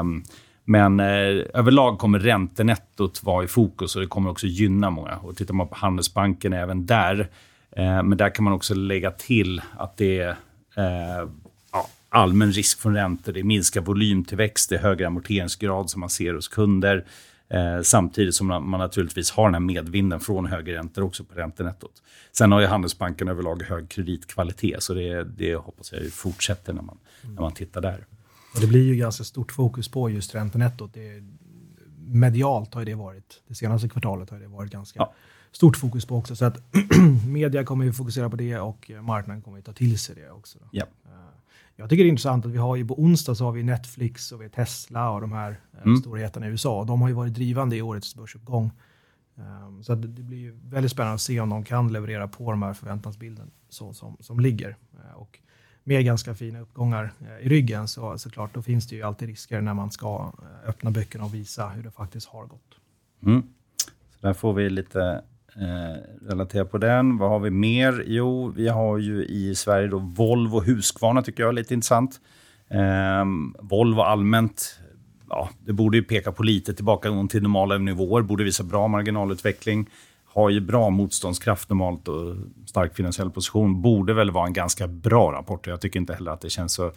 Um, 0.00 0.24
men 0.64 1.00
eh, 1.00 1.44
överlag 1.54 1.98
kommer 1.98 2.18
räntenettot 2.18 3.22
vara 3.22 3.44
i 3.44 3.46
fokus 3.46 3.96
och 3.96 4.02
det 4.02 4.08
kommer 4.08 4.30
också 4.30 4.46
gynna 4.46 4.90
många. 4.90 5.16
Och 5.16 5.36
tittar 5.36 5.54
man 5.54 5.68
på 5.68 5.74
Handelsbanken 5.74 6.52
även 6.52 6.86
där, 6.86 7.28
eh, 7.70 8.02
men 8.02 8.16
där 8.16 8.34
kan 8.34 8.44
man 8.44 8.52
också 8.52 8.74
lägga 8.74 9.10
till 9.10 9.62
att 9.76 9.96
det 9.96 10.18
är 10.18 10.36
eh, 10.76 11.28
ja, 11.72 11.88
allmän 12.08 12.52
risk 12.52 12.80
från 12.80 12.94
räntor, 12.94 13.32
det 13.32 13.44
minskar 13.44 13.80
volymtillväxt, 13.80 14.70
det 14.70 14.76
är 14.76 14.80
högre 14.80 15.06
amorteringsgrad 15.06 15.90
som 15.90 16.00
man 16.00 16.10
ser 16.10 16.34
hos 16.34 16.48
kunder. 16.48 17.04
Eh, 17.48 17.82
samtidigt 17.82 18.34
som 18.34 18.46
man, 18.46 18.68
man, 18.68 18.80
naturligtvis 18.80 19.30
har 19.30 19.44
den 19.44 19.54
här 19.54 19.60
medvinden 19.60 20.20
från 20.20 20.46
högre 20.46 20.74
räntor 20.78 21.02
också 21.02 21.24
på 21.24 21.34
räntenettot. 21.34 22.02
Sen 22.32 22.52
har 22.52 22.60
ju 22.60 22.66
Handelsbanken 22.66 23.28
överlag 23.28 23.62
hög 23.62 23.88
kreditkvalitet, 23.88 24.82
så 24.82 24.94
det, 24.94 25.24
det 25.24 25.54
hoppas 25.54 25.92
jag 25.92 26.12
fortsätter 26.12 26.72
när 26.72 26.82
man, 26.82 26.98
mm. 27.22 27.34
när 27.34 27.42
man 27.42 27.52
tittar 27.52 27.80
där. 27.80 28.06
Och 28.54 28.60
det 28.60 28.66
blir 28.66 28.84
ju 28.84 28.96
ganska 28.96 29.24
stort 29.24 29.52
fokus 29.52 29.88
på 29.88 30.10
just 30.10 30.34
räntenettot. 30.34 30.90
Det, 30.94 31.22
medialt 32.06 32.74
har 32.74 32.84
det 32.84 32.94
varit, 32.94 33.42
det 33.48 33.54
senaste 33.54 33.88
kvartalet 33.88 34.30
har 34.30 34.38
det 34.38 34.46
varit 34.46 34.72
ganska 34.72 34.98
ja. 35.00 35.14
stort 35.52 35.76
fokus 35.76 36.06
på 36.06 36.16
också. 36.16 36.36
Så 36.36 36.44
att 36.44 36.62
media 37.28 37.64
kommer 37.64 37.84
ju 37.84 37.92
fokusera 37.92 38.30
på 38.30 38.36
det 38.36 38.58
och 38.58 38.90
marknaden 39.02 39.42
kommer 39.42 39.58
ju 39.58 39.62
ta 39.62 39.72
till 39.72 39.98
sig 39.98 40.14
det 40.14 40.30
också. 40.30 40.58
Ja. 40.70 40.86
Jag 41.84 41.90
tycker 41.90 42.04
det 42.04 42.08
är 42.08 42.10
intressant 42.10 42.46
att 42.46 42.52
vi 42.52 42.58
har 42.58 42.76
ju 42.76 42.86
på 42.86 43.00
onsdag 43.00 43.34
så 43.34 43.44
har 43.44 43.52
vi 43.52 43.62
Netflix 43.62 44.32
och 44.32 44.42
vi 44.42 44.48
Tesla 44.48 45.10
och 45.10 45.20
de 45.20 45.32
här 45.32 45.60
eh, 45.72 45.82
mm. 45.82 45.96
storheterna 45.96 46.46
i 46.46 46.50
USA. 46.50 46.84
De 46.84 47.00
har 47.00 47.08
ju 47.08 47.14
varit 47.14 47.34
drivande 47.34 47.76
i 47.76 47.82
årets 47.82 48.14
börsuppgång. 48.14 48.70
Um, 49.34 49.82
så 49.82 49.94
det 49.94 50.08
blir 50.08 50.38
ju 50.38 50.58
väldigt 50.64 50.92
spännande 50.92 51.14
att 51.14 51.20
se 51.20 51.40
om 51.40 51.48
de 51.48 51.64
kan 51.64 51.92
leverera 51.92 52.28
på 52.28 52.50
de 52.50 52.62
här 52.62 52.72
förväntansbilden 52.72 53.50
så, 53.68 53.92
som, 53.92 54.16
som 54.20 54.40
ligger. 54.40 54.68
Uh, 54.68 55.14
och 55.14 55.38
med 55.84 56.04
ganska 56.04 56.34
fina 56.34 56.60
uppgångar 56.60 57.12
uh, 57.22 57.46
i 57.46 57.48
ryggen 57.48 57.88
så 57.88 58.18
såklart, 58.18 58.54
då 58.54 58.62
finns 58.62 58.88
det 58.88 58.96
ju 58.96 59.02
alltid 59.02 59.28
risker 59.28 59.60
när 59.60 59.74
man 59.74 59.90
ska 59.90 60.32
uh, 60.42 60.68
öppna 60.68 60.90
böckerna 60.90 61.24
och 61.24 61.34
visa 61.34 61.68
hur 61.68 61.82
det 61.82 61.90
faktiskt 61.90 62.28
har 62.28 62.46
gått. 62.46 62.74
Mm. 63.22 63.42
Så 64.20 64.26
där 64.26 64.34
får 64.34 64.52
vi 64.52 64.70
lite 64.70 65.22
Eh, 65.60 66.28
relaterat 66.28 66.70
på 66.70 66.78
den. 66.78 67.18
Vad 67.18 67.30
har 67.30 67.38
vi 67.38 67.50
mer? 67.50 68.04
Jo, 68.06 68.52
vi 68.56 68.68
har 68.68 68.98
ju 68.98 69.24
i 69.24 69.54
Sverige 69.54 69.88
då 69.88 69.98
Volvo 69.98 70.60
Husqvarna 70.60 71.22
tycker 71.22 71.42
jag 71.42 71.48
är 71.48 71.52
lite 71.52 71.74
intressant. 71.74 72.20
Eh, 72.68 73.24
Volvo 73.60 74.00
allmänt, 74.00 74.80
ja, 75.28 75.48
det 75.66 75.72
borde 75.72 75.96
ju 75.96 76.02
peka 76.02 76.32
på 76.32 76.42
lite 76.42 76.74
tillbaka 76.74 77.26
till 77.30 77.42
normala 77.42 77.78
nivåer, 77.78 78.22
borde 78.22 78.44
visa 78.44 78.64
bra 78.64 78.88
marginalutveckling. 78.88 79.90
Har 80.24 80.50
ju 80.50 80.60
bra 80.60 80.90
motståndskraft 80.90 81.68
normalt 81.68 82.08
och 82.08 82.36
stark 82.66 82.96
finansiell 82.96 83.30
position. 83.30 83.82
Borde 83.82 84.14
väl 84.14 84.30
vara 84.30 84.46
en 84.46 84.52
ganska 84.52 84.86
bra 84.88 85.32
rapport. 85.32 85.66
Jag 85.66 85.80
tycker 85.80 86.00
inte 86.00 86.14
heller 86.14 86.30
att 86.30 86.40
det 86.40 86.50
känns 86.50 86.72
så 86.72 86.92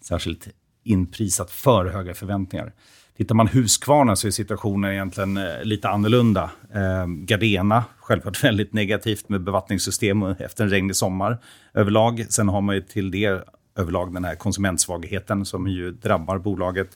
särskilt 0.00 0.48
inprisat 0.84 1.50
för 1.50 1.86
höga 1.86 2.14
förväntningar. 2.14 2.72
Tittar 3.20 3.34
man 3.34 3.48
Husqvarna 3.48 4.16
så 4.16 4.26
är 4.26 4.30
situationen 4.30 4.92
egentligen 4.92 5.36
eh, 5.36 5.62
lite 5.62 5.88
annorlunda. 5.88 6.50
Eh, 6.74 7.06
Gardena, 7.06 7.84
självklart 7.98 8.44
väldigt 8.44 8.72
negativt 8.72 9.28
med 9.28 9.40
bevattningssystem 9.40 10.22
efter 10.22 10.64
en 10.64 10.70
regnig 10.70 10.96
sommar 10.96 11.38
överlag. 11.74 12.26
Sen 12.28 12.48
har 12.48 12.60
man 12.60 12.74
ju 12.74 12.80
till 12.80 13.10
det 13.10 13.44
överlag 13.76 14.14
den 14.14 14.24
här 14.24 14.34
konsumentsvagheten 14.34 15.44
som 15.44 15.68
ju 15.68 15.90
drabbar 15.90 16.38
bolaget. 16.38 16.88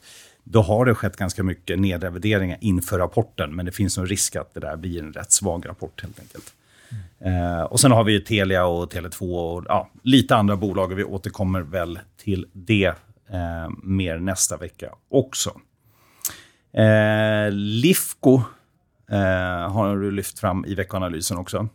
Då 0.43 0.61
har 0.61 0.85
det 0.85 0.95
skett 0.95 1.17
ganska 1.17 1.43
mycket 1.43 1.79
nedrevideringar 1.79 2.57
inför 2.61 2.99
rapporten, 2.99 3.55
men 3.55 3.65
det 3.65 3.71
finns 3.71 3.97
en 3.97 4.07
risk 4.07 4.35
att 4.35 4.53
det 4.53 4.59
där 4.59 4.75
blir 4.75 4.99
en 4.99 5.13
rätt 5.13 5.31
svag 5.31 5.69
rapport 5.69 6.01
helt 6.01 6.19
enkelt. 6.19 6.53
Mm. 7.19 7.57
Eh, 7.57 7.63
och 7.63 7.79
sen 7.79 7.91
har 7.91 8.03
vi 8.03 8.21
Telia 8.21 8.65
och 8.65 8.93
Tele2 8.93 9.21
och 9.21 9.65
ja, 9.67 9.89
lite 10.03 10.35
andra 10.35 10.55
bolag 10.55 10.91
och 10.91 10.99
vi 10.99 11.03
återkommer 11.03 11.61
väl 11.61 11.99
till 12.17 12.45
det 12.53 12.93
eh, 13.29 13.69
mer 13.83 14.17
nästa 14.17 14.57
vecka 14.57 14.89
också. 15.09 15.51
Eh, 16.75 17.51
Lifco 17.51 18.41
eh, 19.09 19.71
har 19.71 19.97
du 19.97 20.11
lyft 20.11 20.39
fram 20.39 20.65
i 20.65 20.75
veckoanalysen 20.75 21.37
också. 21.37 21.67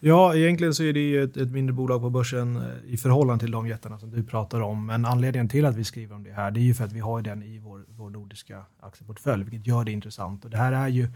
Ja, 0.00 0.34
egentligen 0.34 0.74
så 0.74 0.82
är 0.82 0.92
det 0.92 1.00
ju 1.00 1.24
ett, 1.24 1.36
ett, 1.36 1.48
mindre 1.48 1.72
bolag 1.72 2.00
på 2.00 2.10
börsen 2.10 2.56
eh, 2.56 2.62
i 2.86 2.96
förhållande 2.96 3.44
till 3.44 3.52
de 3.52 3.68
jättarna 3.68 3.98
som 3.98 4.10
du 4.10 4.24
pratar 4.24 4.60
om. 4.60 4.86
Men 4.86 5.04
anledningen 5.04 5.48
till 5.48 5.64
att 5.64 5.76
vi 5.76 5.84
skriver 5.84 6.14
om 6.14 6.22
det 6.22 6.32
här, 6.32 6.50
det 6.50 6.60
är 6.60 6.62
ju 6.62 6.74
för 6.74 6.84
att 6.84 6.92
vi 6.92 7.00
har 7.00 7.22
den 7.22 7.42
i 7.42 7.58
vår, 7.58 7.84
vår 7.88 8.10
nordiska 8.10 8.64
aktieportfölj, 8.80 9.44
vilket 9.44 9.66
gör 9.66 9.84
det 9.84 9.92
intressant. 9.92 10.44
Och 10.44 10.50
det 10.50 10.56
här 10.56 10.72
är 10.72 10.88
ju 10.88 11.08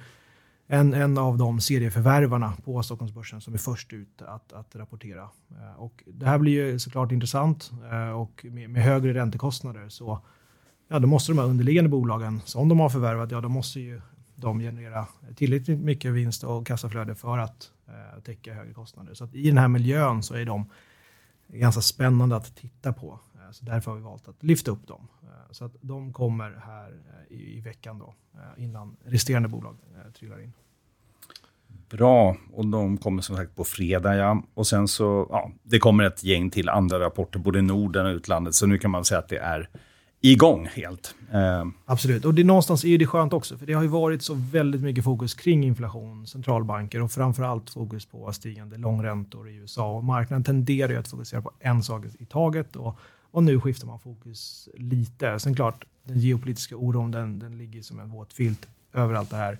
en, 0.66 0.94
en 0.94 1.18
av 1.18 1.38
de 1.38 1.60
serieförvärvarna 1.60 2.52
på 2.64 2.82
Stockholmsbörsen 2.82 3.40
som 3.40 3.54
är 3.54 3.58
först 3.58 3.92
ut 3.92 4.22
att, 4.22 4.52
att 4.52 4.76
rapportera. 4.76 5.28
Eh, 5.50 5.80
och 5.80 6.04
det 6.06 6.26
här 6.26 6.38
blir 6.38 6.52
ju 6.52 6.78
såklart 6.78 7.12
intressant 7.12 7.70
eh, 7.92 8.10
och 8.10 8.46
med, 8.50 8.70
med 8.70 8.82
högre 8.82 9.14
räntekostnader 9.14 9.88
så 9.88 10.20
ja, 10.90 10.98
då 10.98 11.06
måste 11.06 11.32
de 11.32 11.38
här 11.38 11.46
underliggande 11.46 11.90
bolagen 11.90 12.40
som 12.44 12.68
de 12.68 12.80
har 12.80 12.88
förvärvat, 12.88 13.30
ja, 13.30 13.40
då 13.40 13.48
måste 13.48 13.80
ju 13.80 14.00
de 14.34 14.58
generera 14.58 15.06
tillräckligt 15.36 15.80
mycket 15.80 16.12
vinst 16.12 16.44
och 16.44 16.66
kassaflöde 16.66 17.14
för 17.14 17.38
att 17.38 17.70
eh, 17.88 18.20
täcka 18.22 18.54
högre 18.54 18.72
kostnader. 18.72 19.14
Så 19.14 19.28
i 19.32 19.48
den 19.48 19.58
här 19.58 19.68
miljön 19.68 20.22
så 20.22 20.34
är 20.34 20.44
de 20.44 20.70
ganska 21.48 21.80
spännande 21.80 22.36
att 22.36 22.56
titta 22.56 22.92
på. 22.92 23.20
Eh, 23.34 23.50
så 23.50 23.64
därför 23.64 23.90
har 23.90 23.98
vi 23.98 24.04
valt 24.04 24.28
att 24.28 24.42
lyfta 24.42 24.70
upp 24.70 24.86
dem. 24.86 25.08
Eh, 25.22 25.28
så 25.50 25.64
att 25.64 25.72
de 25.80 26.12
kommer 26.12 26.60
här 26.66 26.88
eh, 26.88 27.36
i, 27.36 27.58
i 27.58 27.60
veckan 27.60 27.98
då, 27.98 28.14
eh, 28.34 28.64
innan 28.64 28.96
resterande 29.04 29.48
bolag 29.48 29.76
eh, 29.94 30.12
trillar 30.12 30.40
in. 30.40 30.52
Bra, 31.90 32.36
och 32.52 32.66
de 32.66 32.98
kommer 32.98 33.22
som 33.22 33.36
sagt 33.36 33.56
på 33.56 33.64
fredag. 33.64 34.16
Ja. 34.16 34.42
Och 34.54 34.66
sen 34.66 34.88
så, 34.88 35.26
ja, 35.30 35.50
det 35.62 35.78
kommer 35.78 36.04
ett 36.04 36.24
gäng 36.24 36.50
till 36.50 36.68
andra 36.68 37.00
rapporter, 37.00 37.38
både 37.38 37.58
i 37.58 37.62
Norden 37.62 38.06
och 38.06 38.10
utlandet. 38.10 38.54
Så 38.54 38.66
nu 38.66 38.78
kan 38.78 38.90
man 38.90 39.04
säga 39.04 39.18
att 39.18 39.28
det 39.28 39.38
är 39.38 39.68
igång 40.20 40.66
helt. 40.66 41.14
Eh. 41.32 41.64
Absolut, 41.84 42.24
och 42.24 42.34
det 42.34 42.44
någonstans 42.44 42.84
är 42.84 42.98
det 42.98 43.06
skönt 43.06 43.32
också, 43.32 43.58
för 43.58 43.66
det 43.66 43.72
har 43.72 43.82
ju 43.82 43.88
varit 43.88 44.22
så 44.22 44.34
väldigt 44.34 44.80
mycket 44.80 45.04
fokus 45.04 45.34
kring 45.34 45.64
inflation, 45.64 46.26
centralbanker 46.26 47.02
och 47.02 47.12
framförallt 47.12 47.70
fokus 47.70 48.06
på 48.06 48.32
stigande 48.32 48.76
långräntor 48.76 49.50
i 49.50 49.54
USA. 49.54 49.92
Och 49.92 50.04
marknaden 50.04 50.44
tenderar 50.44 50.92
ju 50.92 50.98
att 50.98 51.08
fokusera 51.08 51.42
på 51.42 51.52
en 51.58 51.82
sak 51.82 52.04
i 52.18 52.24
taget 52.24 52.76
och, 52.76 52.98
och 53.30 53.42
nu 53.42 53.60
skiftar 53.60 53.86
man 53.86 54.00
fokus 54.00 54.68
lite. 54.74 55.38
Sen 55.38 55.54
klart, 55.54 55.84
den 56.04 56.18
geopolitiska 56.18 56.76
oron 56.76 57.10
den, 57.10 57.38
den 57.38 57.58
ligger 57.58 57.82
som 57.82 58.00
en 58.00 58.10
våt 58.10 58.32
filt 58.32 58.68
över 58.92 59.14
allt 59.14 59.30
det 59.30 59.36
här. 59.36 59.58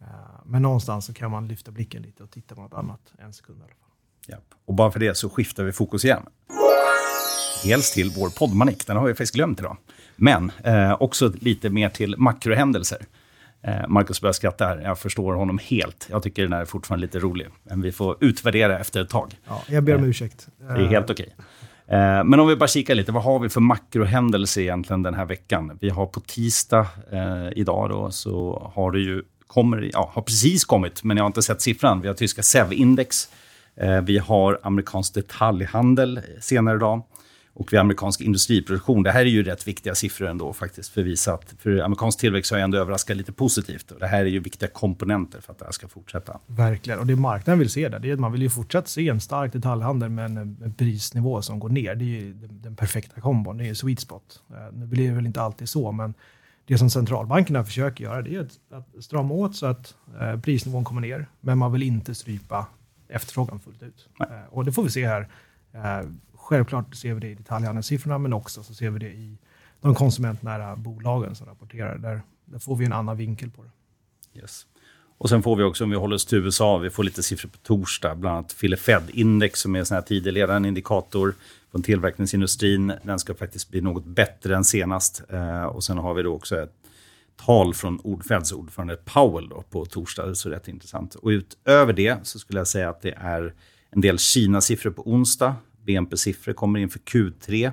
Eh, 0.00 0.06
men 0.44 0.62
någonstans 0.62 1.04
så 1.04 1.14
kan 1.14 1.30
man 1.30 1.48
lyfta 1.48 1.70
blicken 1.70 2.02
lite 2.02 2.22
och 2.22 2.30
titta 2.30 2.54
på 2.54 2.60
något 2.60 2.74
annat 2.74 3.12
en 3.18 3.32
sekund 3.32 3.58
i 3.58 3.62
alla 3.62 3.68
fall. 3.68 3.76
Ja. 4.26 4.36
Och 4.64 4.74
bara 4.74 4.90
för 4.90 5.00
det 5.00 5.16
så 5.16 5.30
skiftar 5.30 5.64
vi 5.64 5.72
fokus 5.72 6.04
igen. 6.04 6.22
Dels 7.64 7.92
till 7.92 8.10
vår 8.16 8.30
poddmanik, 8.30 8.86
den 8.86 8.96
har 8.96 9.06
vi 9.06 9.12
faktiskt 9.12 9.34
glömt 9.34 9.60
idag. 9.60 9.76
Men 10.16 10.52
eh, 10.64 11.02
också 11.02 11.32
lite 11.40 11.70
mer 11.70 11.88
till 11.88 12.14
makrohändelser. 12.18 12.98
Eh, 13.62 13.88
Marcus 13.88 14.20
börjar 14.20 14.32
skratta 14.32 14.66
här, 14.66 14.80
jag 14.80 14.98
förstår 14.98 15.34
honom 15.34 15.58
helt. 15.62 16.06
Jag 16.10 16.22
tycker 16.22 16.42
den 16.42 16.52
är 16.52 16.64
fortfarande 16.64 17.06
lite 17.06 17.18
rolig. 17.18 17.46
Men 17.62 17.82
vi 17.82 17.92
får 17.92 18.16
utvärdera 18.20 18.78
efter 18.78 19.00
ett 19.00 19.08
tag. 19.08 19.34
Ja, 19.48 19.62
jag 19.68 19.84
ber 19.84 19.94
om 19.94 20.02
eh, 20.02 20.08
ursäkt. 20.08 20.48
Det 20.58 20.64
är 20.64 20.86
helt 20.86 21.10
okej. 21.10 21.34
Okay. 21.86 21.98
Eh, 21.98 22.24
men 22.24 22.40
om 22.40 22.48
vi 22.48 22.56
bara 22.56 22.68
kikar 22.68 22.94
lite, 22.94 23.12
vad 23.12 23.22
har 23.22 23.38
vi 23.38 23.48
för 23.48 23.60
makrohändelser 23.60 24.60
egentligen 24.60 25.02
den 25.02 25.14
här 25.14 25.24
veckan? 25.24 25.78
Vi 25.80 25.90
har 25.90 26.06
på 26.06 26.20
tisdag 26.20 26.86
eh, 27.12 27.48
idag 27.56 27.90
då, 27.90 28.10
så 28.10 28.70
har 28.74 28.92
det 28.92 29.00
ju 29.00 29.22
kommer, 29.46 29.90
ja, 29.92 30.10
har 30.14 30.22
precis 30.22 30.64
kommit, 30.64 31.04
men 31.04 31.16
jag 31.16 31.24
har 31.24 31.26
inte 31.26 31.42
sett 31.42 31.60
siffran. 31.60 32.00
Vi 32.00 32.08
har 32.08 32.14
tyska 32.14 32.42
SEV-index. 32.42 33.28
Eh, 33.76 34.00
vi 34.00 34.18
har 34.18 34.60
amerikansk 34.62 35.14
detaljhandel 35.14 36.20
senare 36.40 36.76
idag. 36.76 37.02
Och 37.54 37.72
vi 37.72 37.76
har 37.76 37.84
amerikansk 37.84 38.20
industriproduktion. 38.20 39.02
Det 39.02 39.10
här 39.10 39.20
är 39.20 39.24
ju 39.24 39.42
rätt 39.42 39.68
viktiga 39.68 39.94
siffror 39.94 40.28
ändå 40.28 40.52
faktiskt 40.52 40.92
för 40.92 41.00
att 41.00 41.06
visa 41.06 41.34
att 41.34 41.54
för 41.58 41.78
amerikansk 41.78 42.18
tillväxt 42.18 42.50
har 42.50 42.58
ändå 42.58 42.78
överraskat 42.78 43.16
lite 43.16 43.32
positivt. 43.32 43.90
Och 43.90 44.00
det 44.00 44.06
här 44.06 44.20
är 44.20 44.28
ju 44.28 44.40
viktiga 44.40 44.68
komponenter 44.68 45.40
för 45.40 45.52
att 45.52 45.58
det 45.58 45.64
här 45.64 45.72
ska 45.72 45.88
fortsätta. 45.88 46.40
Verkligen, 46.46 47.00
och 47.00 47.06
det 47.06 47.16
marknaden 47.16 47.58
vill 47.58 47.70
se 47.70 47.88
där, 47.88 47.98
det 47.98 48.10
är 48.10 48.14
att 48.14 48.20
man 48.20 48.32
vill 48.32 48.42
ju 48.42 48.50
fortsatt 48.50 48.88
se 48.88 49.08
en 49.08 49.20
stark 49.20 49.52
detaljhandel 49.52 50.08
med 50.08 50.24
en, 50.24 50.74
prisnivå 50.78 51.42
som 51.42 51.58
går 51.58 51.68
ner. 51.68 51.94
Det 51.94 52.04
är 52.04 52.20
ju 52.20 52.32
den, 52.34 52.76
perfekta 52.76 53.20
kombon, 53.20 53.56
det 53.56 53.64
är 53.64 53.68
ju 53.68 53.74
sweet 53.74 54.00
spot. 54.00 54.42
Eh, 54.50 54.56
nu 54.72 54.86
blir 54.86 55.08
det 55.08 55.14
väl 55.14 55.26
inte 55.26 55.42
alltid 55.42 55.68
så, 55.68 55.92
men 55.92 56.14
det 56.66 56.78
som 56.78 56.90
centralbankerna 56.90 57.64
försöker 57.64 58.04
göra 58.04 58.22
det 58.22 58.34
är 58.34 58.40
att, 58.40 59.04
strama 59.04 59.34
åt 59.34 59.56
så 59.56 59.66
att 59.66 59.94
eh, 60.20 60.40
prisnivån 60.40 60.84
kommer 60.84 61.00
ner, 61.00 61.26
men 61.40 61.58
man 61.58 61.72
vill 61.72 61.82
inte 61.82 62.14
strypa 62.14 62.66
efterfrågan 63.08 63.60
fullt 63.60 63.82
ut. 63.82 64.08
Eh, 64.20 64.26
och 64.50 64.64
det 64.64 64.72
får 64.72 64.82
vi 64.82 64.90
se 64.90 65.06
här. 65.06 65.28
Eh, 65.74 66.08
självklart 66.34 66.94
ser 66.94 67.14
vi 67.14 67.20
det 67.20 67.28
i 67.28 67.34
detaljhandelssiffrorna, 67.34 68.18
men 68.18 68.32
också 68.32 68.62
så 68.62 68.74
ser 68.74 68.90
vi 68.90 68.98
det 68.98 69.10
i 69.10 69.38
de 69.80 69.94
konsumentnära 69.94 70.76
bolagen 70.76 71.34
som 71.34 71.46
rapporterar. 71.46 71.98
Där, 71.98 72.22
där 72.44 72.58
får 72.58 72.76
vi 72.76 72.84
en 72.84 72.92
annan 72.92 73.16
vinkel 73.16 73.50
på 73.50 73.62
det. 73.62 73.70
Yes. 74.40 74.66
Och 75.18 75.28
sen 75.28 75.42
får 75.42 75.56
vi 75.56 75.62
också, 75.62 75.84
om 75.84 75.90
vi 75.90 75.96
håller 75.96 76.14
oss 76.14 76.26
till 76.26 76.38
USA, 76.38 76.78
vi 76.78 76.90
får 76.90 77.04
lite 77.04 77.22
siffror 77.22 77.48
på 77.48 77.58
torsdag. 77.58 78.14
Bland 78.14 78.36
annat 78.36 78.56
Philly 78.60 78.76
Fed-index 78.76 79.60
som 79.60 79.76
är 79.76 79.92
en 79.92 80.02
tidigledande 80.02 80.68
indikator 80.68 81.34
från 81.70 81.82
tillverkningsindustrin. 81.82 82.92
Den 83.02 83.18
ska 83.18 83.34
faktiskt 83.34 83.70
bli 83.70 83.80
något 83.80 84.04
bättre 84.04 84.56
än 84.56 84.64
senast. 84.64 85.22
Eh, 85.28 85.62
och 85.62 85.84
sen 85.84 85.98
har 85.98 86.14
vi 86.14 86.22
då 86.22 86.34
också 86.34 86.62
ett 86.62 86.72
tal 87.36 87.74
från 87.74 88.22
Feds 88.28 88.52
ordförande 88.52 88.96
Powell 88.96 89.48
då, 89.48 89.64
på 89.70 89.84
torsdag. 89.84 90.24
Det 90.24 90.30
är 90.30 90.34
så 90.34 90.50
rätt 90.50 90.68
intressant. 90.68 91.14
Och 91.14 91.28
utöver 91.28 91.92
det 91.92 92.26
så 92.26 92.38
skulle 92.38 92.60
jag 92.60 92.68
säga 92.68 92.90
att 92.90 93.02
det 93.02 93.14
är 93.16 93.54
en 93.94 94.00
del 94.00 94.18
Kina-siffror 94.18 94.90
på 94.90 95.02
onsdag. 95.10 95.54
BNP-siffror 95.86 96.52
kommer 96.52 96.80
in 96.80 96.88
för 96.88 96.98
Q3. 96.98 97.72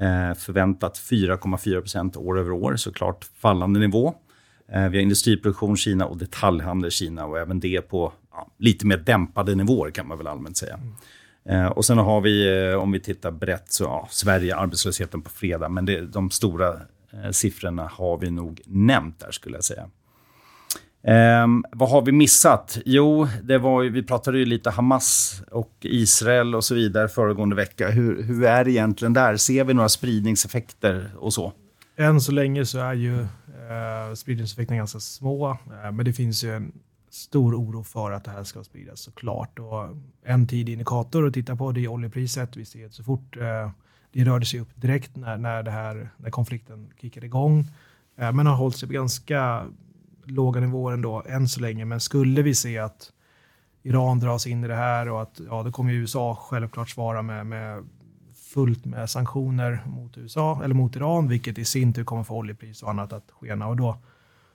Eh, 0.00 0.34
förväntat 0.34 0.98
4,4 0.98 1.80
procent 1.80 2.16
år 2.16 2.38
över 2.38 2.50
år, 2.50 2.76
såklart 2.76 3.30
fallande 3.36 3.80
nivå. 3.80 4.14
Eh, 4.72 4.88
vi 4.88 4.96
har 4.96 5.02
industriproduktion 5.02 5.76
Kina 5.76 6.06
och 6.06 6.18
detaljhandel 6.18 6.90
Kina 6.90 7.26
och 7.26 7.38
även 7.38 7.60
det 7.60 7.80
på 7.80 8.12
ja, 8.32 8.50
lite 8.58 8.86
mer 8.86 8.96
dämpade 8.96 9.54
nivåer 9.54 9.90
kan 9.90 10.08
man 10.08 10.18
väl 10.18 10.26
allmänt 10.26 10.56
säga. 10.56 10.74
Mm. 10.74 10.94
Eh, 11.44 11.66
och 11.66 11.84
sen 11.84 11.98
har 11.98 12.20
vi, 12.20 12.68
eh, 12.70 12.74
om 12.74 12.92
vi 12.92 13.00
tittar 13.00 13.30
brett, 13.30 13.72
så 13.72 13.84
ja, 13.84 14.08
Sverige, 14.10 14.56
arbetslösheten 14.56 15.22
på 15.22 15.30
fredag. 15.30 15.68
Men 15.68 15.84
det, 15.84 16.00
de 16.00 16.30
stora 16.30 16.80
eh, 17.12 17.30
siffrorna 17.30 17.90
har 17.92 18.18
vi 18.18 18.30
nog 18.30 18.60
nämnt 18.66 19.20
där 19.20 19.30
skulle 19.30 19.56
jag 19.56 19.64
säga. 19.64 19.90
Um, 21.04 21.64
vad 21.72 21.90
har 21.90 22.02
vi 22.02 22.12
missat? 22.12 22.78
Jo, 22.84 23.28
det 23.42 23.58
var 23.58 23.82
ju, 23.82 23.90
vi 23.90 24.02
pratade 24.02 24.38
ju 24.38 24.44
lite 24.44 24.70
Hamas 24.70 25.42
och 25.50 25.72
Israel 25.80 26.54
och 26.54 26.64
så 26.64 26.74
vidare 26.74 27.08
föregående 27.08 27.56
vecka. 27.56 27.90
Hur, 27.90 28.22
hur 28.22 28.44
är 28.44 28.64
det 28.64 28.70
egentligen 28.70 29.12
där? 29.12 29.36
Ser 29.36 29.64
vi 29.64 29.74
några 29.74 29.88
spridningseffekter 29.88 31.10
och 31.18 31.32
så? 31.32 31.52
Än 31.96 32.20
så 32.20 32.32
länge 32.32 32.66
så 32.66 32.78
är 32.78 32.94
ju 32.94 33.20
eh, 33.20 34.14
spridningseffekterna 34.14 34.76
ganska 34.76 35.00
små, 35.00 35.50
eh, 35.50 35.92
men 35.92 36.04
det 36.04 36.12
finns 36.12 36.44
ju 36.44 36.56
en 36.56 36.72
stor 37.10 37.54
oro 37.54 37.82
för 37.82 38.12
att 38.12 38.24
det 38.24 38.30
här 38.30 38.44
ska 38.44 38.64
spridas 38.64 39.00
såklart. 39.00 39.58
Och 39.58 39.88
en 40.24 40.46
tidig 40.46 40.72
indikator 40.72 41.26
att 41.26 41.34
titta 41.34 41.56
på 41.56 41.72
det 41.72 41.84
är 41.84 41.88
oljepriset. 41.88 42.56
Vi 42.56 42.64
ser 42.64 42.86
att 42.86 42.94
så 42.94 43.04
fort 43.04 43.36
eh, 43.36 43.70
det 44.12 44.24
rörde 44.24 44.46
sig 44.46 44.60
upp 44.60 44.70
direkt 44.74 45.16
när, 45.16 45.36
när, 45.36 45.62
det 45.62 45.70
här, 45.70 46.10
när 46.16 46.30
konflikten 46.30 46.90
kickade 47.00 47.26
igång, 47.26 47.66
eh, 48.18 48.32
men 48.32 48.46
har 48.46 48.56
hållit 48.56 48.76
sig 48.76 48.88
på 48.88 48.94
ganska 48.94 49.64
låga 50.24 50.60
nivåer 50.60 50.92
ändå 50.92 51.22
än 51.26 51.48
så 51.48 51.60
länge. 51.60 51.84
Men 51.84 52.00
skulle 52.00 52.42
vi 52.42 52.54
se 52.54 52.78
att 52.78 53.12
Iran 53.82 54.20
dras 54.20 54.46
in 54.46 54.64
i 54.64 54.68
det 54.68 54.74
här 54.74 55.08
och 55.08 55.22
att 55.22 55.40
ja, 55.48 55.62
då 55.62 55.72
kommer 55.72 55.92
USA 55.92 56.38
självklart 56.40 56.90
svara 56.90 57.22
med, 57.22 57.46
med 57.46 57.84
fullt 58.54 58.84
med 58.84 59.10
sanktioner 59.10 59.82
mot 59.86 60.18
USA 60.18 60.60
eller 60.64 60.74
mot 60.74 60.96
Iran, 60.96 61.28
vilket 61.28 61.58
i 61.58 61.64
sin 61.64 61.92
tur 61.92 62.04
kommer 62.04 62.22
få 62.22 62.36
oljepris 62.36 62.82
och 62.82 62.90
annat 62.90 63.12
att 63.12 63.30
skena 63.30 63.66
och 63.66 63.76
då 63.76 63.96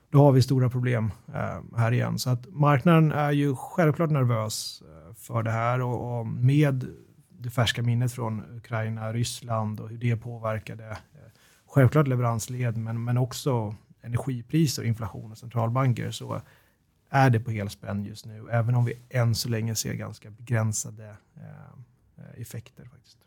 då 0.10 0.24
har 0.24 0.32
vi 0.32 0.42
stora 0.42 0.70
problem 0.70 1.12
eh, 1.34 1.78
här 1.78 1.92
igen. 1.92 2.20
Så 2.20 2.30
att 2.30 2.48
marknaden 2.50 3.12
är 3.12 3.32
ju 3.32 3.56
självklart 3.56 4.10
nervös 4.10 4.84
eh, 4.86 5.14
för 5.16 5.44
det 5.44 5.52
här 5.52 5.82
och, 5.82 6.20
och, 6.20 6.28
med 6.28 6.86
det 7.30 7.50
färska 7.50 7.82
minnet 7.82 8.14
från 8.14 8.58
Ukraina, 8.58 9.14
Ryssland 9.14 9.80
och 9.80 9.90
hur 9.90 9.98
det 9.98 10.18
påverkade 10.18 10.90
eh, 10.90 10.98
självklart 11.68 12.08
leveransled, 12.08 12.78
men, 12.78 13.04
men 13.04 13.18
också 13.18 13.76
energipriser, 14.08 14.84
inflation 14.84 15.32
och 15.32 15.38
centralbanker 15.38 16.12
så 16.12 16.42
är 17.10 17.30
det 17.30 17.40
på 17.40 17.52
helspänn 17.52 18.06
just 18.06 18.26
nu, 18.26 18.48
även 18.52 18.76
om 18.76 18.86
vi 18.86 18.98
än 19.10 19.36
så 19.36 19.50
länge 19.50 19.76
ser 19.76 19.94
ganska 19.94 20.30
begränsade 20.30 21.16
eh, 21.36 22.42
effekter. 22.42 22.86
faktiskt. 22.86 23.18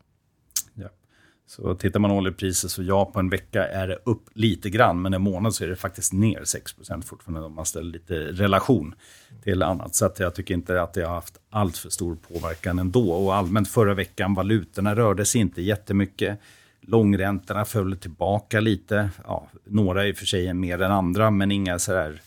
Så 1.51 1.75
tittar 1.75 1.99
man 1.99 2.11
oljepriset 2.11 2.71
så 2.71 2.83
ja, 2.83 3.05
på 3.05 3.19
en 3.19 3.29
vecka 3.29 3.67
är 3.67 3.87
det 3.87 3.97
upp 4.03 4.29
lite 4.33 4.69
grann, 4.69 5.01
men 5.01 5.13
en 5.13 5.21
månad 5.21 5.55
så 5.55 5.63
är 5.63 5.67
det 5.67 5.75
faktiskt 5.75 6.13
ner 6.13 6.39
6% 6.39 7.01
fortfarande 7.01 7.45
om 7.45 7.55
man 7.55 7.65
ställer 7.65 7.91
lite 7.91 8.15
relation 8.15 8.95
till 9.43 9.63
annat. 9.63 9.95
Så 9.95 10.05
att 10.05 10.19
jag 10.19 10.35
tycker 10.35 10.53
inte 10.53 10.81
att 10.81 10.93
det 10.93 11.03
har 11.03 11.15
haft 11.15 11.39
allt 11.49 11.77
för 11.77 11.89
stor 11.89 12.15
påverkan 12.15 12.79
ändå. 12.79 13.11
Och 13.11 13.35
allmänt 13.35 13.67
förra 13.67 13.93
veckan, 13.93 14.33
valutorna 14.33 14.95
rörde 14.95 15.25
sig 15.25 15.41
inte 15.41 15.61
jättemycket. 15.61 16.39
Långräntorna 16.81 17.65
föll 17.65 17.97
tillbaka 17.97 18.59
lite. 18.59 19.09
Ja, 19.23 19.47
några 19.65 20.07
i 20.07 20.13
och 20.13 20.17
för 20.17 20.25
sig 20.25 20.53
mer 20.53 20.81
än 20.81 20.91
andra, 20.91 21.31
men 21.31 21.51
inga 21.51 21.79
sådär, 21.79 22.21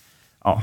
ja, 0.45 0.63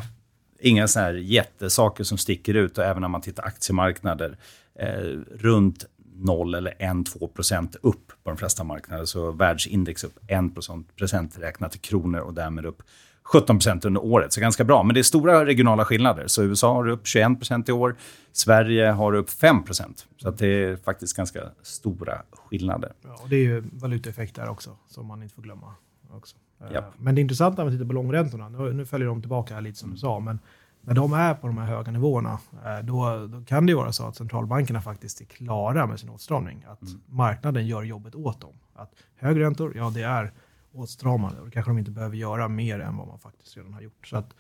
inga 0.60 0.88
så 0.88 1.00
här 1.00 1.14
jättesaker 1.14 2.04
som 2.04 2.18
sticker 2.18 2.54
ut. 2.54 2.78
Och 2.78 2.84
även 2.84 3.02
när 3.02 3.08
man 3.08 3.22
tittar 3.22 3.44
aktiemarknader, 3.44 4.38
eh, 4.76 5.20
runt 5.32 5.86
0 6.16 6.56
eller 6.56 6.74
1-2 6.80 7.28
procent 7.28 7.76
upp 7.82 8.08
på 8.24 8.30
de 8.30 8.38
flesta 8.38 8.64
marknader. 8.64 9.06
Så 9.06 9.32
världsindex 9.32 10.04
upp 10.04 10.20
1 10.28 10.56
procent 10.98 11.38
räknat 11.40 11.76
i 11.76 11.80
kronor 11.80 12.20
och 12.20 12.34
därmed 12.34 12.66
upp 12.66 12.84
17 13.24 13.58
procent 13.58 13.86
under 13.86 14.04
året. 14.04 14.34
Så 14.34 14.42
ganska 14.42 14.64
bra. 14.64 14.84
Men 14.84 14.94
det 14.94 15.02
är 15.02 15.04
stora 15.04 15.46
regionala 15.46 15.86
skillnader. 15.86 16.28
Så 16.28 16.44
USA 16.44 16.74
har 16.74 16.88
upp 16.88 17.08
21 17.08 17.38
procent 17.40 17.70
i 17.70 17.72
år. 17.72 17.96
Sverige 18.32 18.90
har 18.90 19.14
upp 19.14 19.30
5 19.30 19.64
procent. 19.64 20.08
Så 20.18 20.32
det 20.32 20.48
är 20.48 20.76
faktiskt 20.76 21.18
ganska 21.18 21.42
stora 21.62 22.22
skillnader. 22.32 22.94
Ja, 23.02 23.20
och 23.24 23.30
det 23.30 23.36
är 23.36 23.44
ju 23.44 23.64
valutaeffekt 23.74 24.36
där 24.36 24.50
också, 24.50 24.78
som 24.88 25.08
man 25.08 25.24
inte 25.24 25.36
får 25.36 25.42
glömma. 25.42 25.76
Också. 26.14 26.36
Yep. 26.72 26.84
Men 26.98 27.16
det 27.16 27.22
intressanta 27.22 27.62
om 27.62 27.68
man 27.68 27.76
tittar 27.76 27.88
på 27.88 27.94
långräntorna, 27.94 28.50
nu, 28.50 28.74
nu 28.74 28.86
följer 28.86 29.08
de 29.08 29.22
tillbaka 29.22 29.54
här 29.54 29.62
lite 29.62 29.80
som 29.80 29.92
du 29.92 29.98
sa, 29.98 30.20
men 30.20 30.40
när 30.82 30.94
de 30.94 31.14
är 31.14 31.34
på 31.34 31.48
de 31.48 31.58
här 31.58 31.66
höga 31.66 31.92
nivåerna, 31.92 32.40
eh, 32.66 32.86
då, 32.86 33.28
då 33.28 33.44
kan 33.46 33.66
det 33.66 33.76
vara 33.76 33.92
så 33.92 34.08
att 34.08 34.16
centralbankerna 34.16 34.82
faktiskt 34.82 35.22
är 35.22 35.26
klara 35.26 35.88
med 35.88 36.00
sin 36.00 36.10
åtstramning. 36.10 36.66
Att 36.68 36.82
mm. 36.82 37.02
marknaden 37.06 37.68
gör 37.68 37.84
jobbet 37.84 38.16
åt 38.16 38.42
dem. 38.42 38.54
Att 38.76 38.94
högre 39.16 39.44
räntor, 39.44 39.74
ja 39.76 39.92
det 39.96 40.02
är 40.02 40.32
åtstramande 40.74 41.40
och 41.40 41.46
det 41.46 41.52
kanske 41.52 41.70
de 41.70 41.78
inte 41.78 41.92
behöver 41.92 42.16
göra 42.16 42.48
mer 42.48 42.80
än 42.80 42.98
vad 42.98 43.08
man 43.08 43.20
faktiskt 43.20 43.58
redan 43.58 43.74
har 43.74 43.82
gjort. 43.82 44.08
Så 44.08 44.18
att 44.18 44.34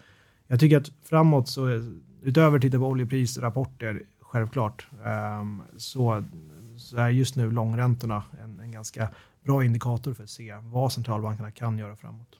jag 0.47 0.59
tycker 0.59 0.77
att 0.77 0.91
framåt 1.03 1.49
så, 1.49 1.83
utöver 2.21 2.55
att 2.57 2.61
titta 2.61 2.77
på 2.77 2.87
oljeprisrapporter, 2.87 4.03
självklart, 4.19 4.87
ehm, 5.05 5.61
så, 5.77 6.23
så, 6.77 6.97
är 6.97 7.09
just 7.09 7.35
nu 7.35 7.51
långräntorna 7.51 8.23
en, 8.43 8.59
en 8.59 8.71
ganska 8.71 9.09
bra 9.43 9.63
indikator 9.63 10.13
för 10.13 10.23
att 10.23 10.29
se 10.29 10.55
vad 10.61 10.93
centralbankerna 10.93 11.51
kan 11.51 11.77
göra 11.77 11.95
framåt. 11.95 12.37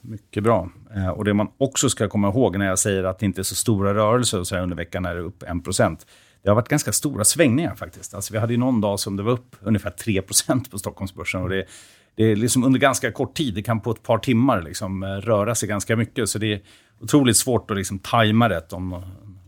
Mycket 0.00 0.42
bra. 0.42 0.70
Eh, 0.94 1.08
och 1.08 1.24
Det 1.24 1.34
man 1.34 1.48
också 1.58 1.88
ska 1.88 2.08
komma 2.08 2.28
ihåg 2.28 2.58
när 2.58 2.66
jag 2.66 2.78
säger 2.78 3.04
att 3.04 3.18
det 3.18 3.26
inte 3.26 3.40
är 3.40 3.42
så 3.42 3.54
stora 3.54 3.94
rörelser 3.94 4.44
så 4.44 4.54
här 4.54 4.62
under 4.62 4.76
veckan 4.76 5.04
är 5.04 5.14
det 5.14 5.20
upp 5.20 5.42
1% 5.42 6.06
Det 6.42 6.48
har 6.48 6.54
varit 6.54 6.68
ganska 6.68 6.92
stora 6.92 7.24
svängningar 7.24 7.74
faktiskt. 7.74 8.14
Alltså 8.14 8.32
vi 8.32 8.38
hade 8.38 8.52
ju 8.52 8.58
någon 8.58 8.80
dag 8.80 9.00
som 9.00 9.16
det 9.16 9.22
var 9.22 9.32
upp 9.32 9.56
ungefär 9.60 9.90
3% 9.90 10.70
på 10.70 10.78
Stockholmsbörsen. 10.78 11.42
Och 11.42 11.48
det, 11.48 11.66
det 12.14 12.24
är 12.24 12.36
liksom 12.36 12.64
under 12.64 12.80
ganska 12.80 13.12
kort 13.12 13.34
tid, 13.34 13.54
det 13.54 13.62
kan 13.62 13.80
på 13.80 13.90
ett 13.90 14.02
par 14.02 14.18
timmar 14.18 14.62
liksom, 14.62 15.02
eh, 15.02 15.06
röra 15.06 15.54
sig 15.54 15.68
ganska 15.68 15.96
mycket. 15.96 16.28
Så 16.28 16.38
det 16.38 16.52
är 16.52 16.60
otroligt 17.00 17.36
svårt 17.36 17.70
att 17.70 17.76
liksom 17.76 17.98
tajma 17.98 18.48
rätt 18.48 18.72
om 18.72 19.02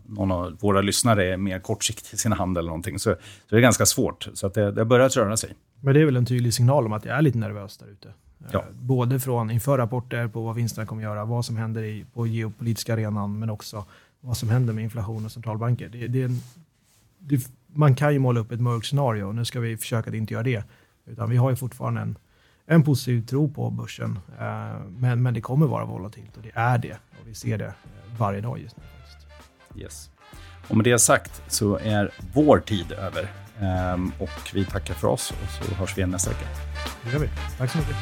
någon 0.07 0.31
av 0.31 0.57
våra 0.59 0.81
lyssnare 0.81 1.33
är 1.33 1.37
mer 1.37 1.59
kortsiktig 1.59 2.13
i 2.13 2.17
sin 2.17 2.31
handel 2.31 2.61
eller 2.61 2.69
någonting. 2.69 2.99
Så, 2.99 3.15
så 3.49 3.55
det 3.55 3.55
är 3.55 3.61
ganska 3.61 3.85
svårt. 3.85 4.29
Så 4.33 4.47
att 4.47 4.53
det, 4.53 4.71
det 4.71 4.81
har 4.81 4.85
börjat 4.85 5.15
röra 5.15 5.37
sig. 5.37 5.55
Men 5.79 5.93
det 5.93 6.01
är 6.01 6.05
väl 6.05 6.15
en 6.15 6.25
tydlig 6.25 6.53
signal 6.53 6.85
om 6.85 6.93
att 6.93 7.03
det 7.03 7.09
är 7.09 7.21
lite 7.21 7.37
nervöst 7.37 7.79
där 7.79 7.87
ute? 7.87 8.13
Ja. 8.51 8.59
Eh, 8.59 8.65
både 8.71 9.19
från 9.19 9.51
inför 9.51 9.77
rapporter 9.77 10.27
på 10.27 10.41
vad 10.41 10.55
vinsterna 10.55 10.87
kommer 10.87 11.01
att 11.01 11.09
göra, 11.09 11.25
vad 11.25 11.45
som 11.45 11.57
händer 11.57 11.83
i, 11.83 12.05
på 12.13 12.27
geopolitiska 12.27 12.93
arenan, 12.93 13.39
men 13.39 13.49
också 13.49 13.85
vad 14.21 14.37
som 14.37 14.49
händer 14.49 14.73
med 14.73 14.83
inflation 14.83 15.25
och 15.25 15.31
centralbanker. 15.31 15.89
Det, 15.89 16.07
det, 16.07 16.31
det, 17.19 17.49
man 17.67 17.95
kan 17.95 18.13
ju 18.13 18.19
måla 18.19 18.39
upp 18.39 18.51
ett 18.51 18.61
mörkt 18.61 18.85
scenario, 18.87 19.31
nu 19.31 19.45
ska 19.45 19.59
vi 19.59 19.77
försöka 19.77 20.09
att 20.09 20.15
inte 20.15 20.33
göra 20.33 20.43
det. 20.43 20.63
Utan 21.05 21.29
vi 21.29 21.37
har 21.37 21.49
ju 21.49 21.55
fortfarande 21.55 22.01
en, 22.01 22.17
en 22.67 22.83
positiv 22.83 23.25
tro 23.25 23.53
på 23.53 23.69
börsen, 23.69 24.19
eh, 24.39 24.79
men, 24.89 25.23
men 25.23 25.33
det 25.33 25.41
kommer 25.41 25.65
vara 25.65 25.85
volatilt 25.85 26.37
och 26.37 26.43
det 26.43 26.51
är 26.53 26.77
det. 26.77 26.93
Och 26.93 27.27
vi 27.27 27.33
ser 27.33 27.57
det 27.57 27.65
eh, 27.65 27.71
varje 28.17 28.41
dag 28.41 28.59
just 28.59 28.77
nu. 28.77 28.83
Yes. 29.81 30.09
Och 30.67 30.77
med 30.77 30.83
det 30.83 30.99
sagt 30.99 31.41
så 31.47 31.77
är 31.77 32.11
vår 32.33 32.59
tid 32.59 32.91
över. 32.91 33.27
Um, 33.93 34.11
och 34.19 34.51
vi 34.53 34.65
tackar 34.65 34.93
för 34.93 35.07
oss 35.07 35.31
och 35.31 35.49
så 35.49 35.75
hörs 35.75 35.97
vi 35.97 35.99
igen 35.99 36.09
nästa 36.09 36.29
vecka. 36.29 36.45
Det 37.03 37.11
gör 37.11 37.19
vi. 37.19 37.29
Tack 37.57 37.71
så 37.71 37.77
mycket. 37.77 37.95